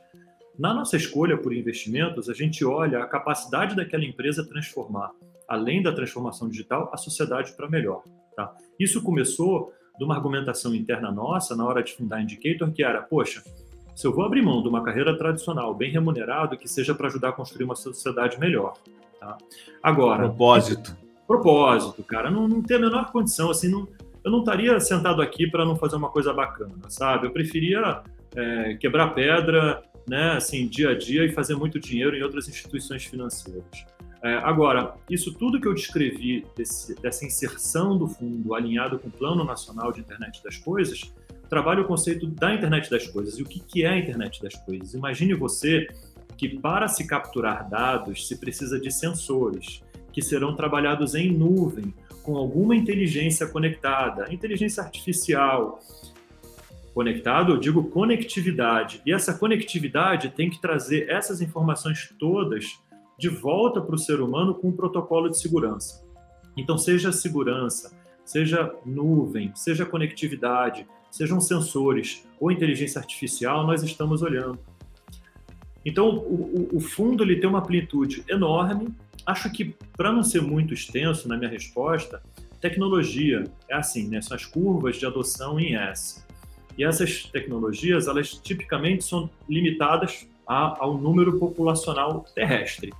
[0.62, 5.10] Na nossa escolha por investimentos, a gente olha a capacidade daquela empresa transformar,
[5.48, 8.04] além da transformação digital, a sociedade para melhor.
[8.36, 8.56] Tá?
[8.80, 13.02] Isso começou de uma argumentação interna nossa na hora de fundar a Indicator, que era,
[13.02, 13.42] poxa,
[13.96, 17.30] se eu vou abrir mão de uma carreira tradicional, bem remunerado, que seja para ajudar
[17.30, 18.76] a construir uma sociedade melhor.
[19.20, 19.40] Tá?
[19.82, 20.28] Agora.
[20.28, 20.96] Propósito.
[21.26, 22.30] Propósito, cara.
[22.30, 23.88] Não, não tem a menor condição, assim, não,
[24.24, 27.26] eu não estaria sentado aqui para não fazer uma coisa bacana, sabe?
[27.26, 28.04] Eu preferia
[28.36, 33.06] é, quebrar pedra, né, assim, dia a dia e fazer muito dinheiro em outras instituições
[33.06, 33.64] financeiras.
[34.22, 39.12] É, agora, isso tudo que eu descrevi desse, dessa inserção do fundo alinhado com o
[39.12, 41.14] Plano Nacional de Internet das Coisas,
[41.50, 43.40] trabalha o conceito da internet das coisas.
[43.40, 44.94] E o que, que é a internet das coisas?
[44.94, 45.88] Imagine você
[46.38, 52.36] que para se capturar dados se precisa de sensores que serão trabalhados em nuvem com
[52.36, 55.80] alguma inteligência conectada, inteligência artificial.
[56.94, 59.02] Conectado, eu digo conectividade.
[59.06, 62.80] E essa conectividade tem que trazer essas informações todas
[63.18, 66.04] de volta para o ser humano com um protocolo de segurança.
[66.58, 74.60] Então, seja segurança, seja nuvem, seja conectividade, sejam sensores ou inteligência artificial, nós estamos olhando.
[75.86, 78.90] Então, o, o fundo ele tem uma amplitude enorme.
[79.26, 82.22] Acho que, para não ser muito extenso na minha resposta,
[82.60, 84.22] tecnologia é assim, né?
[84.22, 86.24] são as curvas de adoção em S.
[86.78, 92.92] E essas tecnologias, elas tipicamente são limitadas a, ao número populacional terrestre.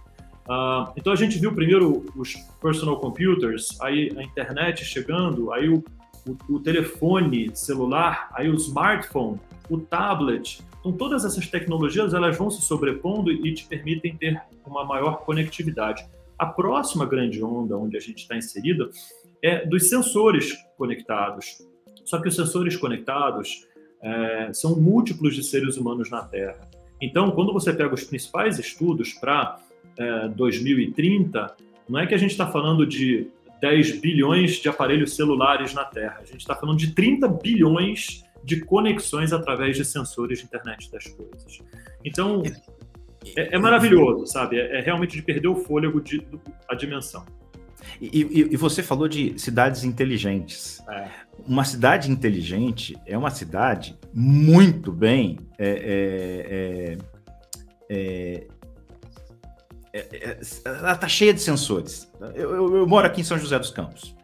[0.48, 5.84] Uh, então a gente viu primeiro os personal computers, aí a internet chegando, aí o,
[6.28, 10.62] o, o telefone celular, aí o smartphone, o tablet.
[10.80, 16.06] Então, todas essas tecnologias elas vão se sobrepondo e te permitem ter uma maior conectividade.
[16.38, 18.90] A próxima grande onda onde a gente está inserido
[19.44, 21.64] é dos sensores conectados.
[22.12, 23.66] Só que os sensores conectados
[24.02, 26.70] é, são múltiplos de seres humanos na Terra.
[27.02, 29.58] Então, quando você pega os principais estudos para
[29.98, 31.56] é, 2030,
[31.88, 33.30] não é que a gente está falando de
[33.62, 36.18] 10 bilhões de aparelhos celulares na Terra.
[36.20, 41.08] A gente está falando de 30 bilhões de conexões através de sensores de internet das
[41.08, 41.60] coisas.
[42.04, 42.44] Então,
[43.38, 44.60] é, é maravilhoso, sabe?
[44.60, 46.22] É, é, realmente de perder o fôlego de,
[46.68, 47.26] a dimensão.
[48.00, 50.82] E, e, e, você falou de cidades inteligentes.
[50.90, 51.10] É.
[51.48, 55.40] Uma cidade inteligente é uma cidade muito bem.
[55.58, 56.98] É,
[57.90, 58.48] é,
[60.64, 62.12] ela está cheia de sensores.
[62.36, 64.16] Eu, eu, eu, moro aqui em São José dos Campos.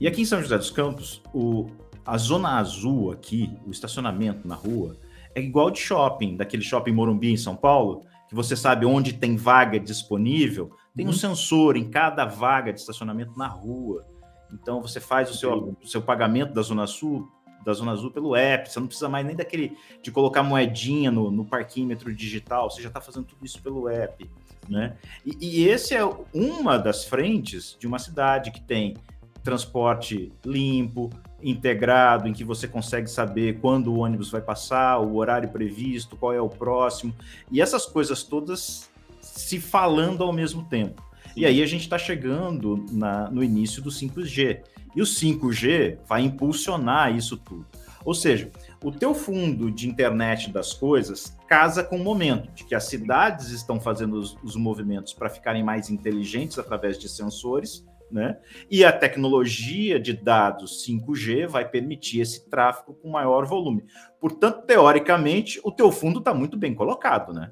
[0.00, 1.70] E aqui em São José dos Campos, o,
[2.04, 4.96] a zona azul aqui, o estacionamento na rua,
[5.34, 9.36] é igual de shopping, daquele shopping Morumbi em São Paulo, que você sabe onde tem
[9.36, 11.14] vaga disponível, tem um uhum.
[11.14, 14.04] sensor em cada vaga de estacionamento na rua.
[14.52, 17.28] Então você faz o seu, o seu pagamento da Zona Sul,
[17.64, 21.30] da Zona Azul pelo app, você não precisa mais nem daquele de colocar moedinha no,
[21.30, 24.30] no parquímetro digital, você já está fazendo tudo isso pelo app.
[24.68, 24.96] Né?
[25.24, 28.94] E, e esse é uma das frentes de uma cidade que tem
[29.42, 31.10] transporte limpo,
[31.42, 36.32] integrado, em que você consegue saber quando o ônibus vai passar, o horário previsto, qual
[36.32, 37.14] é o próximo,
[37.50, 38.90] e essas coisas todas
[39.34, 41.02] se falando ao mesmo tempo.
[41.36, 44.62] E aí a gente está chegando na, no início do 5G.
[44.94, 47.66] E o 5G vai impulsionar isso tudo.
[48.04, 52.74] Ou seja, o teu fundo de internet das coisas casa com o momento de que
[52.74, 58.36] as cidades estão fazendo os, os movimentos para ficarem mais inteligentes através de sensores, né?
[58.70, 63.84] E a tecnologia de dados 5G vai permitir esse tráfego com maior volume.
[64.20, 67.50] Portanto, teoricamente, o teu fundo está muito bem colocado, né?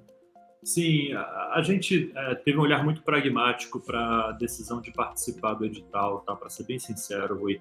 [0.62, 5.54] Sim, a, a gente é, teve um olhar muito pragmático para a decisão de participar
[5.54, 6.36] do edital, tá?
[6.36, 7.60] Para ser bem sincero, Rui.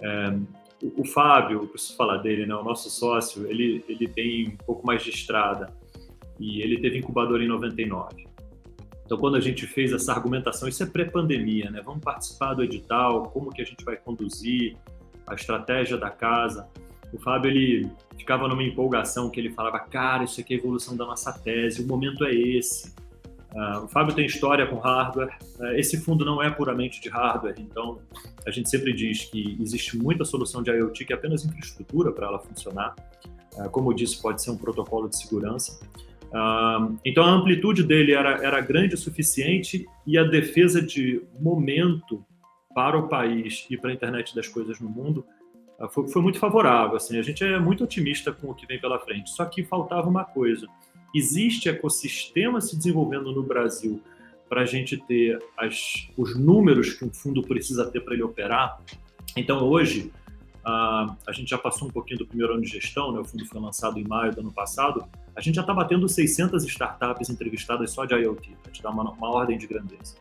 [0.00, 0.28] É,
[0.82, 2.54] o, o, Fábio, preciso falar dele, né?
[2.54, 5.72] O nosso sócio, ele ele tem um pouco mais de estrada
[6.40, 8.26] e ele teve incubador em 99.
[9.04, 11.80] Então, quando a gente fez essa argumentação, isso é pré-pandemia, né?
[11.84, 14.76] Vamos participar do edital, como que a gente vai conduzir
[15.26, 16.68] a estratégia da casa.
[17.12, 20.96] O Fábio, ele ficava numa empolgação que ele falava, cara, isso aqui é a evolução
[20.96, 22.92] da nossa tese, o momento é esse.
[23.56, 25.34] Uh, o Fábio tem história com hardware.
[25.58, 27.98] Uh, esse fundo não é puramente de hardware, então
[28.44, 32.26] a gente sempre diz que existe muita solução de IoT que é apenas infraestrutura para
[32.26, 32.94] ela funcionar.
[33.54, 35.80] Uh, como eu disse, pode ser um protocolo de segurança.
[37.04, 42.22] então a amplitude dele era, era grande o suficiente e a defesa de momento
[42.74, 45.24] para o país e para a internet das coisas no mundo
[45.90, 46.96] foi, foi muito favorável.
[46.96, 49.30] Assim, a gente é muito otimista com o que vem pela frente.
[49.30, 50.66] Só que faltava uma coisa:
[51.14, 54.00] existe ecossistema se desenvolvendo no Brasil
[54.48, 58.80] para a gente ter as, os números que um fundo precisa ter para ele operar.
[59.36, 60.12] Então, hoje,
[60.64, 63.20] a, a gente já passou um pouquinho do primeiro ano de gestão, né?
[63.20, 66.64] o fundo foi lançado em maio do ano passado, a gente já está batendo 600
[66.64, 70.16] startups entrevistadas só de IoT, para te dar uma, uma ordem de grandeza.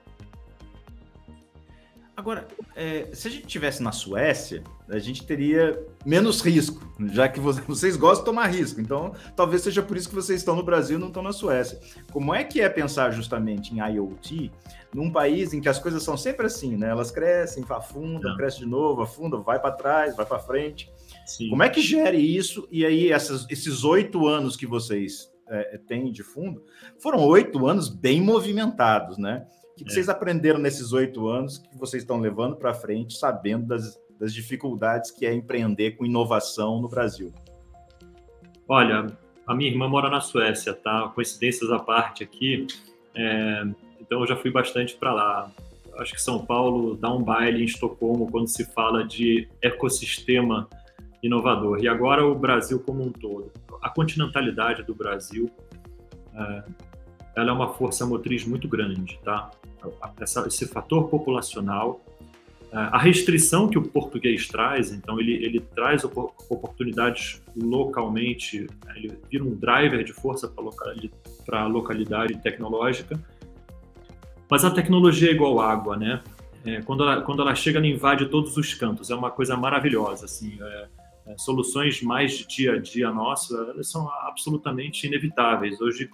[2.18, 7.40] Agora, é, se a gente tivesse na Suécia, a gente teria menos risco, já que
[7.68, 8.80] vocês gostam de tomar risco.
[8.80, 11.78] Então, talvez seja por isso que vocês estão no Brasil e não estão na Suécia.
[12.14, 14.50] Como é que é pensar justamente em IoT
[14.94, 16.90] num país em que as coisas são sempre assim, né?
[16.90, 18.38] Elas crescem, afundam, é.
[18.38, 20.90] cresce de novo, afundam, vai para trás, vai para frente.
[21.26, 21.50] Sim.
[21.50, 22.66] Como é que gere isso?
[22.72, 26.64] E aí, essas, esses oito anos que vocês é, têm de fundo,
[26.98, 29.46] foram oito anos bem movimentados, né?
[29.76, 29.94] O que, que é.
[29.94, 35.12] vocês aprenderam nesses oito anos que vocês estão levando para frente, sabendo das, das dificuldades
[35.12, 37.34] que é empreender com inovação no Brasil?
[38.70, 39.08] Olha,
[39.46, 41.10] a minha irmã mora na Suécia, tá?
[41.10, 42.66] Coincidências à parte aqui.
[43.14, 43.64] É,
[44.00, 45.52] então eu já fui bastante para lá.
[45.98, 50.70] Acho que São Paulo dá um baile em Estocolmo quando se fala de ecossistema
[51.22, 51.84] inovador.
[51.84, 53.52] E agora o Brasil como um todo.
[53.82, 55.52] A continentalidade do Brasil
[56.34, 56.64] é,
[57.36, 59.52] ela é uma força motriz muito grande, tá?
[60.20, 62.04] Essa, esse fator populacional,
[62.72, 69.56] a restrição que o português traz, então ele, ele traz oportunidades localmente, ele vira um
[69.56, 70.52] driver de força
[71.46, 73.18] para a localidade tecnológica,
[74.50, 76.22] mas a tecnologia é igual água, né?
[76.66, 80.26] É, quando, ela, quando ela chega, ela invade todos os cantos, é uma coisa maravilhosa,
[80.26, 80.88] assim, é,
[81.28, 85.80] é, soluções mais de dia a dia nossa, elas são absolutamente inevitáveis.
[85.80, 86.10] Hoje,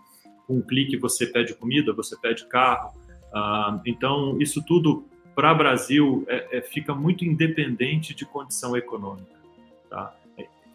[0.52, 2.94] com um clique você pede comida, você pede carro.
[3.34, 9.32] Ah, então, isso tudo para o Brasil é, é, fica muito independente de condição econômica.
[9.90, 10.14] Tá?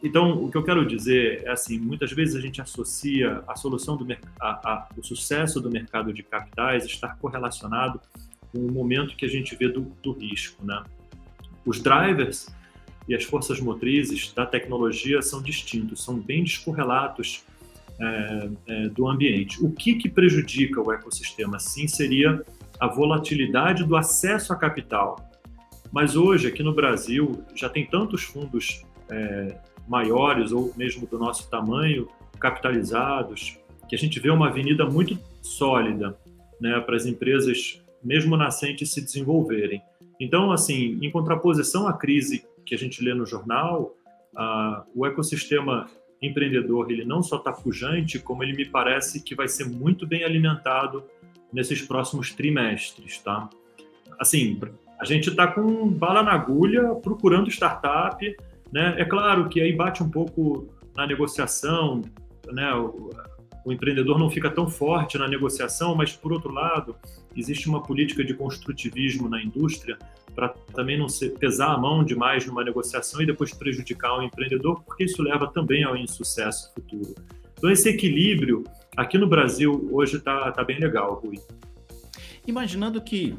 [0.03, 3.99] Então, o que eu quero dizer é assim, muitas vezes a gente associa a solução
[3.99, 4.07] do
[4.41, 8.01] a, a, o sucesso do mercado de capitais estar correlacionado
[8.53, 10.83] com o momento que a gente vê do, do risco, né?
[11.67, 12.49] Os drivers
[13.07, 17.45] e as forças motrizes da tecnologia são distintos, são bem descorrelatos
[17.98, 19.62] é, é, do ambiente.
[19.64, 21.59] O que, que prejudica o ecossistema?
[21.59, 22.42] Sim, seria
[22.78, 25.16] a volatilidade do acesso a capital.
[25.90, 29.56] Mas hoje, aqui no Brasil, já tem tantos fundos é,
[29.88, 36.18] maiores ou mesmo do nosso tamanho, capitalizados, que a gente vê uma avenida muito sólida
[36.61, 39.80] né, para as empresas, mesmo nascentes, se desenvolverem.
[40.20, 43.94] Então, assim, em contraposição à crise que a gente lê no jornal,
[44.94, 45.88] o ecossistema
[46.27, 50.25] empreendedor ele não só está pujante, como ele me parece que vai ser muito bem
[50.25, 51.05] alimentado
[51.53, 53.49] nesses próximos trimestres, tá?
[54.19, 54.59] Assim,
[54.99, 58.37] a gente está com bala na agulha procurando startup,
[58.73, 58.95] né?
[58.99, 62.03] É claro que aí bate um pouco na negociação,
[62.53, 62.75] né?
[62.75, 63.11] O,
[63.65, 66.97] o empreendedor não fica tão forte na negociação, mas por outro lado,
[67.37, 69.99] existe uma política de construtivismo na indústria
[70.37, 74.83] para também não ser, pesar a mão demais numa negociação e depois prejudicar o empreendedor,
[74.85, 77.14] porque isso leva também ao insucesso futuro.
[77.55, 81.38] Então, esse equilíbrio aqui no Brasil hoje está tá bem legal, Rui.
[82.46, 83.35] Imaginando que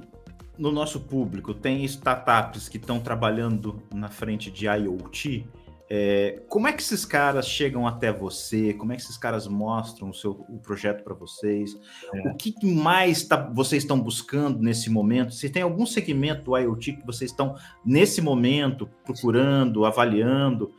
[0.57, 5.45] no nosso público tem startups que estão trabalhando na frente de IoT,
[5.89, 8.73] é, como é que esses caras chegam até você?
[8.73, 11.79] Como é que esses caras mostram o, seu, o projeto para vocês?
[12.13, 12.29] É.
[12.29, 15.33] O que mais tá, vocês estão buscando nesse momento?
[15.33, 20.73] Se tem algum segmento do IoT que vocês estão, nesse momento, procurando, avaliando?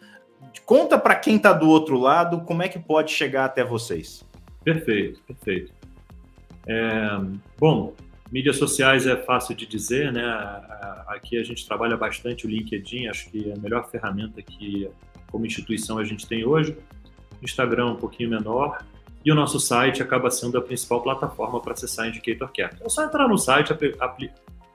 [0.66, 4.22] Conta para quem está do outro lado como é que pode chegar até vocês.
[4.62, 5.72] Perfeito, perfeito.
[6.66, 7.18] É,
[7.58, 7.94] bom,
[8.30, 10.22] Mídias sociais é fácil de dizer, né?
[11.08, 14.88] Aqui a gente trabalha bastante o LinkedIn, acho que é a melhor ferramenta que,
[15.30, 16.76] como instituição, a gente tem hoje.
[17.42, 18.84] Instagram um pouquinho menor.
[19.24, 22.76] E o nosso site acaba sendo a principal plataforma para acessar Indicator Care.
[22.82, 23.72] É só entrar no site,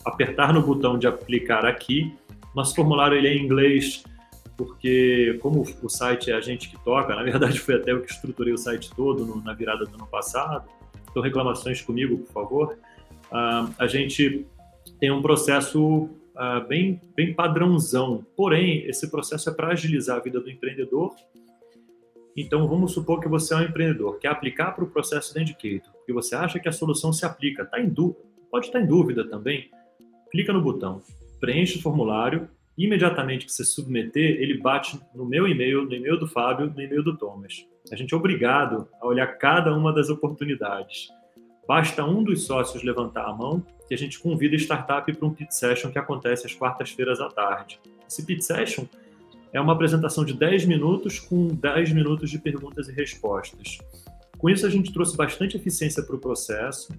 [0.04, 2.12] apertar no botão de aplicar aqui.
[2.56, 4.04] Nosso formulário ele é em inglês,
[4.58, 8.12] porque como o site é a gente que toca, na verdade foi até eu que
[8.12, 10.68] estruturei o site todo no, na virada do ano passado.
[11.10, 12.78] Então reclamações comigo, por favor
[13.34, 14.46] uh, a gente
[15.00, 18.26] tem um processo uh, bem, bem padrãozão.
[18.38, 21.14] Porém, esse processo é para agilizar a vida do empreendedor.
[22.38, 25.94] Então, vamos supor que você é um empreendedor, quer aplicar para o processo da Indicator,
[26.08, 29.28] e você acha que a solução se aplica, tá em dúvida, pode estar em dúvida
[29.30, 29.70] também,
[30.32, 31.04] clica no botão,
[31.40, 36.28] preenche o formulário, imediatamente que você submeter, ele bate no meu e-mail, no e-mail do
[36.28, 37.68] Fábio, no e-mail do Thomas.
[37.92, 41.10] A gente é obrigado a olhar cada uma das oportunidades.
[41.68, 45.34] Basta um dos sócios levantar a mão que a gente convida a startup para um
[45.34, 47.80] pit session que acontece às quartas-feiras à tarde.
[48.08, 48.86] Esse pit session
[49.52, 53.78] é uma apresentação de 10 minutos com 10 minutos de perguntas e respostas.
[54.38, 56.92] Com isso, a gente trouxe bastante eficiência para o processo.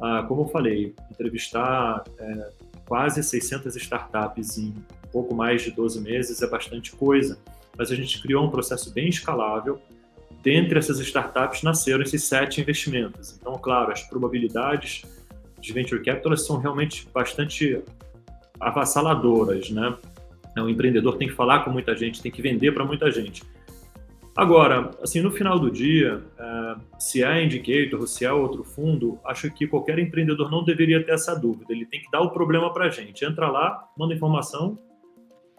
[0.00, 2.50] Ah, como eu falei, entrevistar é,
[2.86, 4.74] quase 600 startups em
[5.10, 7.38] pouco mais de 12 meses é bastante coisa,
[7.76, 9.80] mas a gente criou um processo bem escalável.
[10.42, 13.38] Dentre essas startups nasceram esses sete investimentos.
[13.40, 15.02] Então, claro, as probabilidades
[15.60, 17.80] de venture capital são realmente bastante
[18.58, 19.96] avassaladoras, né?
[20.58, 23.42] O empreendedor tem que falar com muita gente, tem que vender para muita gente.
[24.34, 29.50] Agora, assim, no final do dia, é, se é Indicator se é outro fundo, acho
[29.50, 31.72] que qualquer empreendedor não deveria ter essa dúvida.
[31.72, 33.24] Ele tem que dar o problema para a gente.
[33.24, 34.78] Entra lá, manda informação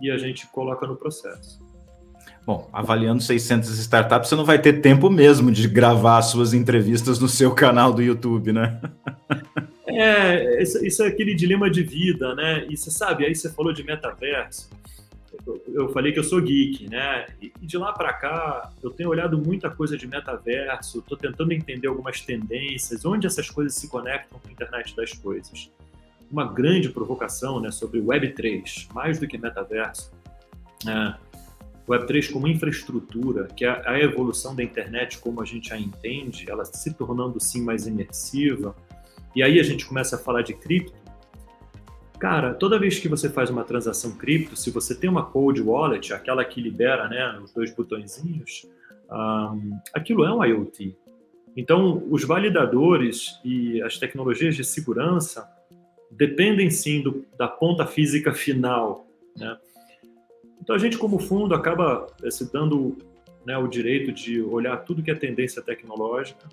[0.02, 1.62] e a gente coloca no processo.
[2.46, 7.28] Bom, avaliando 600 startups, você não vai ter tempo mesmo de gravar suas entrevistas no
[7.28, 8.80] seu canal do YouTube, né?
[9.96, 12.66] É, isso é aquele dilema de vida, né?
[12.68, 14.68] E você sabe, aí você falou de metaverso
[15.68, 17.26] eu falei que eu sou geek, né?
[17.41, 21.88] E de lá para cá, eu tenho olhado muita coisa de metaverso, estou tentando entender
[21.88, 25.70] algumas tendências, onde essas coisas se conectam com a internet das coisas.
[26.32, 30.12] Uma grande provocação né, sobre Web3, mais do que metaverso.
[30.88, 31.14] É,
[31.88, 36.64] Web3 como infraestrutura, que é a evolução da internet como a gente a entende, ela
[36.66, 38.76] se tornando sim mais imersiva.
[39.36, 41.04] E aí a gente começa a falar de cripto,
[42.24, 46.14] Cara, toda vez que você faz uma transação cripto, se você tem uma cold wallet,
[46.14, 48.66] aquela que libera né, os dois botõezinhos,
[49.12, 50.96] um, aquilo é um IoT.
[51.58, 55.46] Então, os validadores e as tecnologias de segurança
[56.10, 59.06] dependem sim do, da ponta física final.
[59.38, 59.58] Né?
[60.64, 62.97] Então, a gente, como fundo, acaba eh, se dando
[63.45, 66.47] né, o direito de olhar tudo que é tendência tecnológica.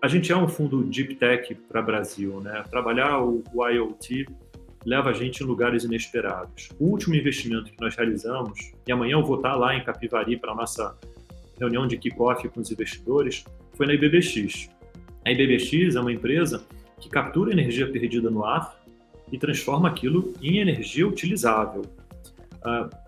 [0.00, 2.64] A gente é um fundo deep tech para Brasil, né?
[2.70, 4.26] Trabalhar o, o IoT
[4.86, 6.70] leva a gente em lugares inesperados.
[6.80, 10.52] O último investimento que nós realizamos, e amanhã eu vou estar lá em Capivari para
[10.52, 10.96] a nossa
[11.60, 13.44] reunião de kickoff com os investidores,
[13.74, 14.70] foi na IBBX.
[15.26, 16.64] A IBBX é uma empresa
[16.98, 18.82] que captura energia perdida no ar
[19.30, 21.82] e transforma aquilo em energia utilizável.
[22.64, 23.01] Uh,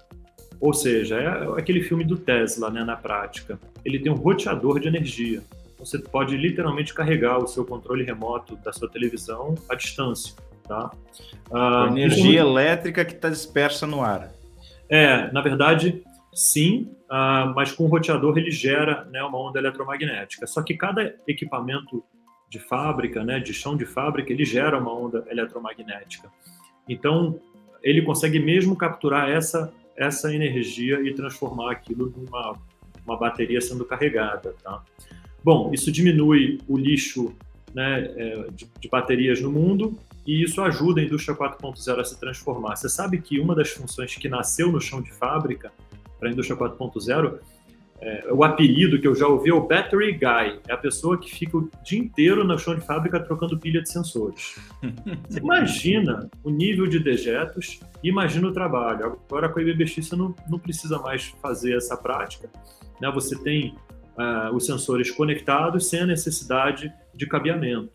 [0.61, 3.59] ou seja, é aquele filme do Tesla, né, na prática.
[3.85, 5.43] Ele tem um roteador de energia.
[5.79, 10.35] Você pode literalmente carregar o seu controle remoto da sua televisão à distância.
[10.67, 10.91] Tá?
[11.53, 14.33] Ah, energia elétrica que está dispersa no ar.
[14.89, 16.03] É, na verdade,
[16.33, 20.47] sim, ah, mas com o roteador ele gera né, uma onda eletromagnética.
[20.47, 22.03] Só que cada equipamento
[22.49, 26.31] de fábrica, né, de chão de fábrica, ele gera uma onda eletromagnética.
[26.89, 27.39] Então,
[27.83, 32.59] ele consegue mesmo capturar essa, essa energia e transformar aquilo numa
[33.07, 34.55] uma bateria sendo carregada.
[34.62, 34.82] Tá?
[35.42, 37.34] Bom, isso diminui o lixo
[37.74, 42.18] né, é, de, de baterias no mundo e isso ajuda a indústria 4.0 a se
[42.18, 42.76] transformar.
[42.76, 45.70] Você sabe que uma das funções que nasceu no chão de fábrica
[46.18, 47.38] para a indústria 4.0,
[48.01, 51.34] é, o apelido que eu já ouvi é o Battery Guy, é a pessoa que
[51.34, 54.57] fica o dia inteiro no chão de fábrica trocando pilha de sensores.
[55.28, 59.18] Você imagina o nível de dejetos e imagina o trabalho.
[59.28, 62.51] Agora com a IBBX você não, não precisa mais fazer essa prática.
[63.01, 63.11] Né?
[63.12, 63.74] Você tem
[64.18, 67.90] uh, os sensores conectados sem a necessidade de cabeamento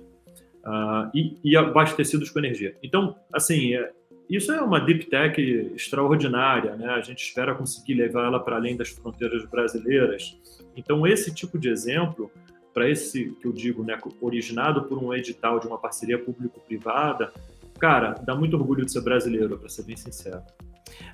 [0.66, 2.76] uh, e, e, abastecidos com energia.
[2.82, 3.92] Então, assim, é,
[4.30, 5.42] isso é uma deep tech
[5.76, 6.88] extraordinária, né?
[6.90, 10.38] A gente espera conseguir levar ela para além das fronteiras brasileiras.
[10.78, 12.32] Então, esse tipo de exemplo,
[12.72, 17.34] para esse que eu digo, né, originado por um edital de uma parceria público-privada,
[17.80, 20.44] cara, dá muito orgulho de ser brasileiro, para ser bem sincero.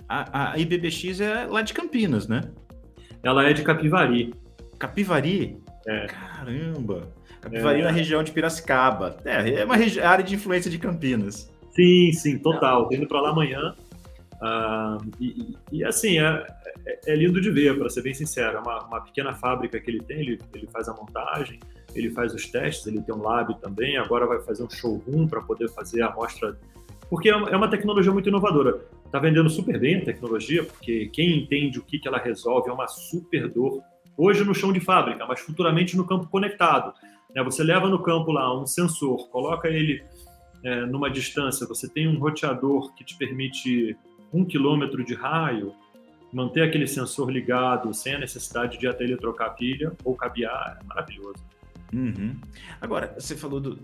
[0.10, 2.42] A, a IBBX é lá de Campinas, né?
[3.24, 4.34] Ela é de Capivari.
[4.78, 5.58] Capivari?
[5.88, 6.08] É.
[6.08, 7.14] Caramba!
[7.40, 7.84] Capivari é.
[7.84, 9.18] na região de Piracicaba.
[9.24, 11.50] É, é uma área de influência de Campinas.
[11.76, 12.88] Sim, sim, total.
[12.88, 13.76] Tô indo para lá amanhã.
[14.36, 16.48] Uh, e, e, assim, é,
[16.86, 18.58] é, é, lindo de ver, para ser bem sincero.
[18.58, 21.60] É uma, uma, pequena fábrica que ele tem, ele, ele faz a montagem,
[21.94, 23.98] ele faz os testes, ele tem um lab também.
[23.98, 26.58] Agora vai fazer um showroom para poder fazer a amostra.
[27.10, 28.80] Porque é uma, é tecnologia muito inovadora.
[29.06, 32.74] Está vendendo super bem a tecnologia, porque quem entende o que, que ela resolve é
[32.74, 33.82] uma super dor.
[34.18, 36.94] Hoje no chão de fábrica, mas futuramente no campo conectado.
[37.36, 37.44] Né?
[37.44, 40.02] Você leva no campo lá um sensor, coloca ele
[40.66, 43.96] é, numa distância, você tem um roteador que te permite
[44.34, 45.76] um quilômetro de raio,
[46.34, 50.84] manter aquele sensor ligado sem a necessidade de até ele trocar pilha ou cabear, é
[50.84, 51.38] maravilhoso.
[51.94, 52.36] Uhum.
[52.82, 53.80] Agora, você falou do,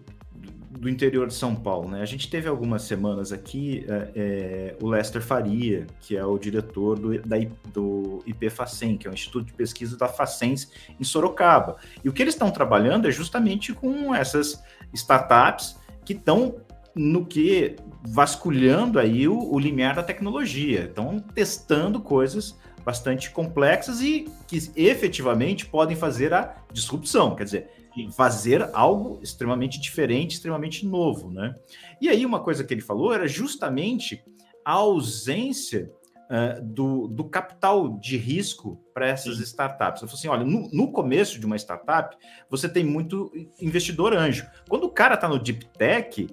[0.71, 2.01] do interior de São Paulo, né?
[2.01, 6.97] A gente teve algumas semanas aqui é, é, o Lester Faria, que é o diretor
[6.97, 7.37] do, da,
[7.71, 11.77] do IPFacen, que é o Instituto de Pesquisa da Facens em Sorocaba.
[12.03, 14.61] E o que eles estão trabalhando é justamente com essas
[14.91, 16.55] startups que estão
[16.95, 24.25] no que vasculhando aí o, o limiar da tecnologia, estão testando coisas bastante complexas e
[24.47, 27.69] que efetivamente podem fazer a disrupção, quer dizer,
[28.15, 31.55] fazer algo extremamente diferente, extremamente novo, né?
[31.99, 34.23] E aí uma coisa que ele falou era justamente
[34.65, 35.91] a ausência
[36.31, 39.43] uh, do, do capital de risco para essas Sim.
[39.43, 40.01] startups.
[40.01, 42.15] Eu falei assim: olha, no, no, começo de uma startup,
[42.49, 44.47] você tem muito investidor anjo.
[44.69, 46.27] Quando o cara está no deep tech,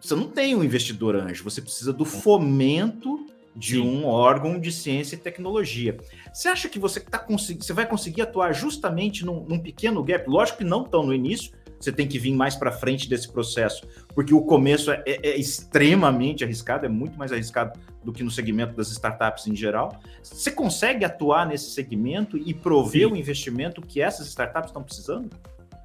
[0.00, 3.80] você não tem um investidor anjo, você precisa do fomento de Sim.
[3.82, 5.96] um órgão de ciência e tecnologia.
[6.32, 10.28] Você acha que você, tá você vai conseguir atuar justamente num, num pequeno gap?
[10.28, 13.86] Lógico que não tão no início, você tem que vir mais para frente desse processo,
[14.14, 18.30] porque o começo é, é, é, extremamente arriscado, é muito mais arriscado do que no
[18.30, 20.00] segmento das startups em geral.
[20.22, 23.14] Você consegue atuar nesse segmento e prover Sim.
[23.14, 25.28] o investimento que essas startups estão precisando?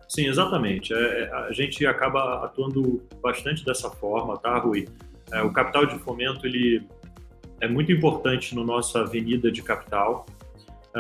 [0.08, 0.94] Sim, exatamente.
[0.94, 4.88] É, é, a gente acaba atuando bastante dessa forma, tá, Rui?
[5.32, 6.88] É, o capital de fomento ele
[7.60, 10.26] é muito importante no nossa avenida de capital.
[10.96, 11.00] É,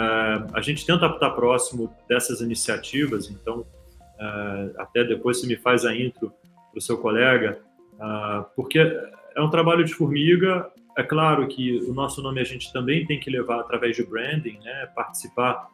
[0.54, 5.96] a gente tenta estar próximo dessas iniciativas, então uh, até depois se me faz a
[5.96, 6.32] intro
[6.72, 7.60] para o seu colega,
[7.94, 10.70] uh, porque é um trabalho de formiga.
[10.98, 14.60] É claro que o nosso nome a gente também tem que levar através de branding,
[14.64, 14.88] né?
[14.96, 15.68] participar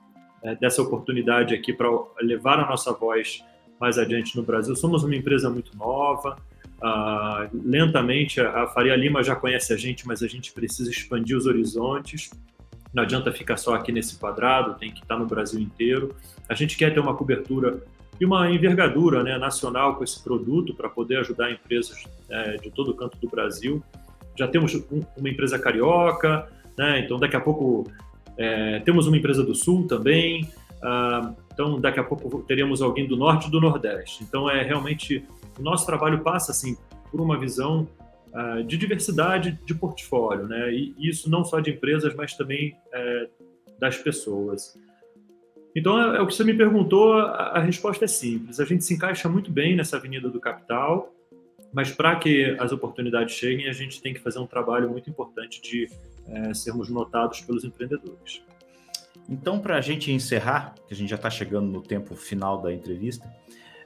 [0.43, 1.89] uh, dessa oportunidade aqui para
[2.21, 3.43] levar a nossa voz
[3.79, 4.75] mais adiante no Brasil.
[4.75, 6.37] Somos uma empresa muito nova,
[6.83, 11.45] Uh, lentamente, a Faria Lima já conhece a gente, mas a gente precisa expandir os
[11.45, 12.29] horizontes.
[12.93, 16.13] Não adianta ficar só aqui nesse quadrado, tem que estar no Brasil inteiro.
[16.49, 17.81] A gente quer ter uma cobertura
[18.19, 22.93] e uma envergadura né, nacional com esse produto para poder ajudar empresas é, de todo
[22.93, 23.81] canto do Brasil.
[24.37, 27.89] Já temos um, uma empresa carioca, né, então daqui a pouco
[28.37, 30.49] é, temos uma empresa do Sul também,
[30.81, 34.23] ah, então daqui a pouco teremos alguém do Norte e do Nordeste.
[34.23, 35.23] Então é realmente
[35.57, 36.75] o nosso trabalho passa assim
[37.09, 37.87] por uma visão
[38.33, 43.29] uh, de diversidade de portfólio, né, e isso não só de empresas, mas também é,
[43.79, 44.75] das pessoas.
[45.75, 48.59] Então, é, é, o que você me perguntou, a, a, resposta é simples.
[48.59, 51.13] A gente se encaixa muito bem nessa avenida do capital,
[51.71, 55.61] mas para que as oportunidades cheguem, a gente tem que fazer um trabalho muito importante
[55.61, 55.89] de
[56.27, 58.41] é, sermos notados pelos empreendedores.
[59.27, 62.73] Então, para a gente encerrar, que a gente já está chegando no tempo final da
[62.73, 63.31] entrevista,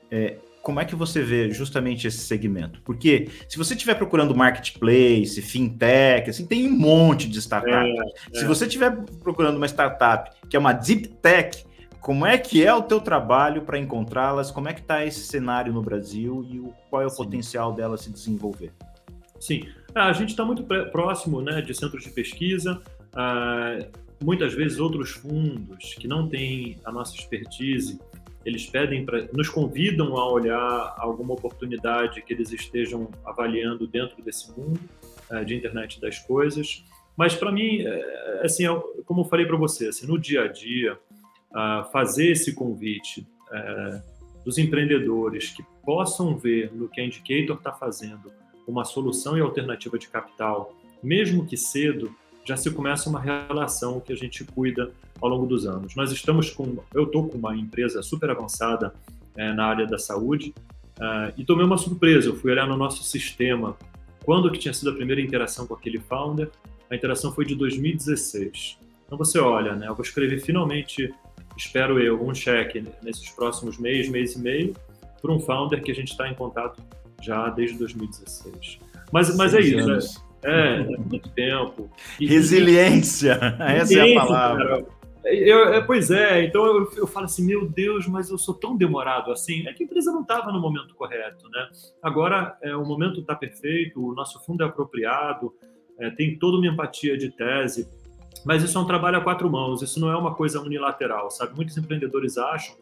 [0.10, 2.82] é, como é que você vê justamente esse segmento?
[2.82, 7.90] Porque se você estiver procurando marketplace, fintech, assim, tem um monte de startup.
[7.90, 8.00] É,
[8.36, 8.40] é.
[8.40, 8.92] Se você estiver
[9.24, 11.66] procurando uma startup que é uma deep tech,
[12.02, 14.52] como é que é o teu trabalho para encontrá-las?
[14.52, 17.18] Como é que está esse cenário no Brasil e o, qual é o Sim.
[17.18, 18.74] potencial dela se desenvolver?
[19.40, 19.68] Sim,
[19.98, 22.80] ah, a gente está muito próximo né, de centros de pesquisa.
[23.14, 23.80] Ah,
[24.24, 28.00] muitas vezes outros fundos que não têm a nossa expertise,
[28.46, 34.52] eles pedem para, nos convidam a olhar alguma oportunidade que eles estejam avaliando dentro desse
[34.52, 34.80] mundo
[35.32, 36.86] ah, de internet das coisas.
[37.16, 38.66] Mas para mim, é, assim,
[39.04, 41.00] como eu falei para você, assim, no dia a dia,
[41.92, 44.02] fazer esse convite é,
[44.46, 48.32] dos empreendedores que possam ver no que a Indicator está fazendo
[48.68, 52.14] uma solução e alternativa de capital, mesmo que cedo,
[52.46, 54.92] já se começa uma relação que a gente cuida
[55.22, 55.96] ao longo dos anos.
[55.96, 58.94] Nós estamos com, eu estou com uma empresa super avançada
[59.36, 60.54] é, na área da saúde
[60.98, 62.30] uh, e tomei uma surpresa.
[62.30, 63.76] Eu fui olhar no nosso sistema
[64.24, 66.50] quando que tinha sido a primeira interação com aquele founder.
[66.90, 68.78] A interação foi de 2016.
[69.06, 69.88] Então você olha, né?
[69.88, 71.14] Eu vou escrever finalmente
[71.58, 74.76] espero eu, um cheque nesses próximos mês, mês e meio,
[75.22, 76.82] para um founder que a gente está em contato
[77.22, 78.80] já desde 2016.
[79.12, 80.00] Mas, mas é isso, né?
[80.44, 81.90] é, é muito tempo.
[82.20, 84.86] E, Resiliência, essa é a palavra.
[85.26, 88.78] Eu, é, pois é, então eu, eu, falo assim, meu Deus, mas eu sou tão
[88.78, 89.68] demorado assim.
[89.68, 91.68] É que a empresa não estava no momento correto, né?
[92.02, 95.54] Agora é, o momento está perfeito, o nosso fundo é apropriado,
[96.00, 97.88] é, tem toda uma empatia de tese
[98.48, 101.56] mas isso é um trabalho a quatro mãos, isso não é uma coisa unilateral, sabe?
[101.56, 102.76] Muitos empreendedores acham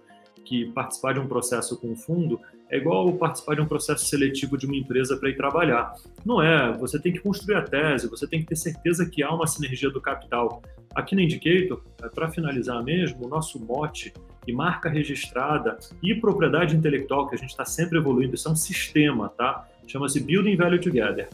[0.43, 2.39] que participar de um processo com fundo
[2.69, 5.93] é igual participar de um processo seletivo de uma empresa para ir trabalhar.
[6.25, 9.31] Não é, você tem que construir a tese, você tem que ter certeza que há
[9.31, 10.61] uma sinergia do capital.
[10.95, 14.13] Aqui na Indicator, é, para finalizar mesmo, o nosso mote
[14.47, 18.55] e marca registrada e propriedade intelectual, que a gente está sempre evoluindo, isso é um
[18.55, 19.67] sistema, tá?
[19.87, 21.29] Chama-se Building Value Together.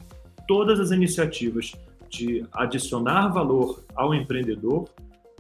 [0.48, 1.74] Todas as iniciativas
[2.10, 4.90] de adicionar valor ao empreendedor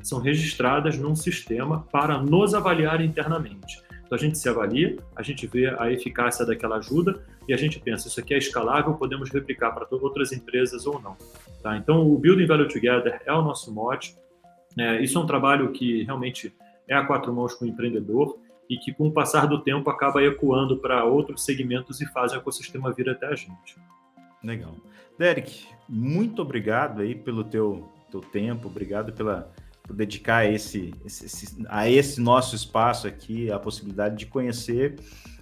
[0.02, 3.82] são registradas num sistema para nos avaliar internamente.
[4.12, 7.80] Então a gente se avalia, a gente vê a eficácia daquela ajuda e a gente
[7.80, 11.16] pensa, isso aqui é escalável, podemos replicar para outras empresas ou não.
[11.64, 11.78] Tá?
[11.78, 14.18] Então o Building Value Together é o nosso mote.
[14.78, 16.54] É, isso é um trabalho que realmente
[16.90, 18.38] é a quatro mãos com o empreendedor
[18.70, 22.36] e que com o passar do tempo acaba ecoando para outros segmentos e faz o
[22.36, 23.78] ecossistema vir até a gente.
[24.44, 24.76] Legal.
[25.18, 29.50] Derek, muito obrigado aí pelo teu, teu tempo, obrigado pela,
[29.84, 34.96] por dedicar esse, esse, a esse nosso espaço aqui a possibilidade de conhecer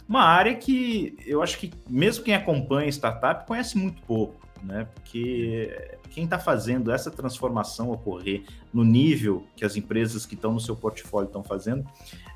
[0.08, 4.40] uma área que eu acho que mesmo quem acompanha startup conhece muito pouco.
[4.64, 4.88] né?
[4.96, 5.72] Porque
[6.10, 10.76] quem está fazendo essa transformação ocorrer no nível que as empresas que estão no seu
[10.76, 11.86] portfólio estão fazendo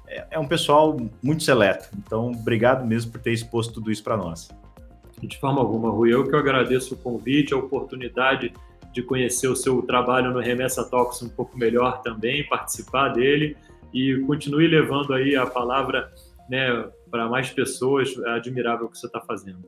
[0.07, 1.89] é, é um pessoal muito seleto.
[1.97, 4.49] Então, obrigado mesmo por ter exposto tudo isso para nós.
[5.21, 6.13] De forma alguma, Rui.
[6.13, 8.53] Eu que agradeço o convite, a oportunidade
[8.93, 13.57] de conhecer o seu trabalho no Remessa Talks um pouco melhor também, participar dele
[13.93, 16.11] e continue levando aí a palavra
[16.49, 18.15] né, para mais pessoas.
[18.25, 19.61] É admirável o que você está fazendo.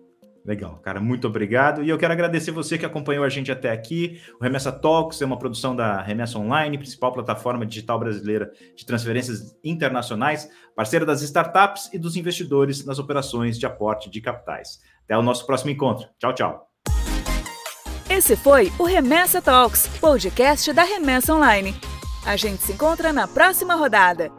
[0.45, 1.83] Legal, cara, muito obrigado.
[1.83, 4.21] E eu quero agradecer você que acompanhou a gente até aqui.
[4.39, 9.57] O Remessa Talks é uma produção da Remessa Online, principal plataforma digital brasileira de transferências
[9.63, 14.79] internacionais, parceira das startups e dos investidores nas operações de aporte de capitais.
[15.03, 16.07] Até o nosso próximo encontro.
[16.19, 16.64] Tchau, tchau.
[18.15, 21.75] Esse foi o Remessa Talks, podcast da Remessa Online.
[22.25, 24.31] A gente se encontra na próxima rodada.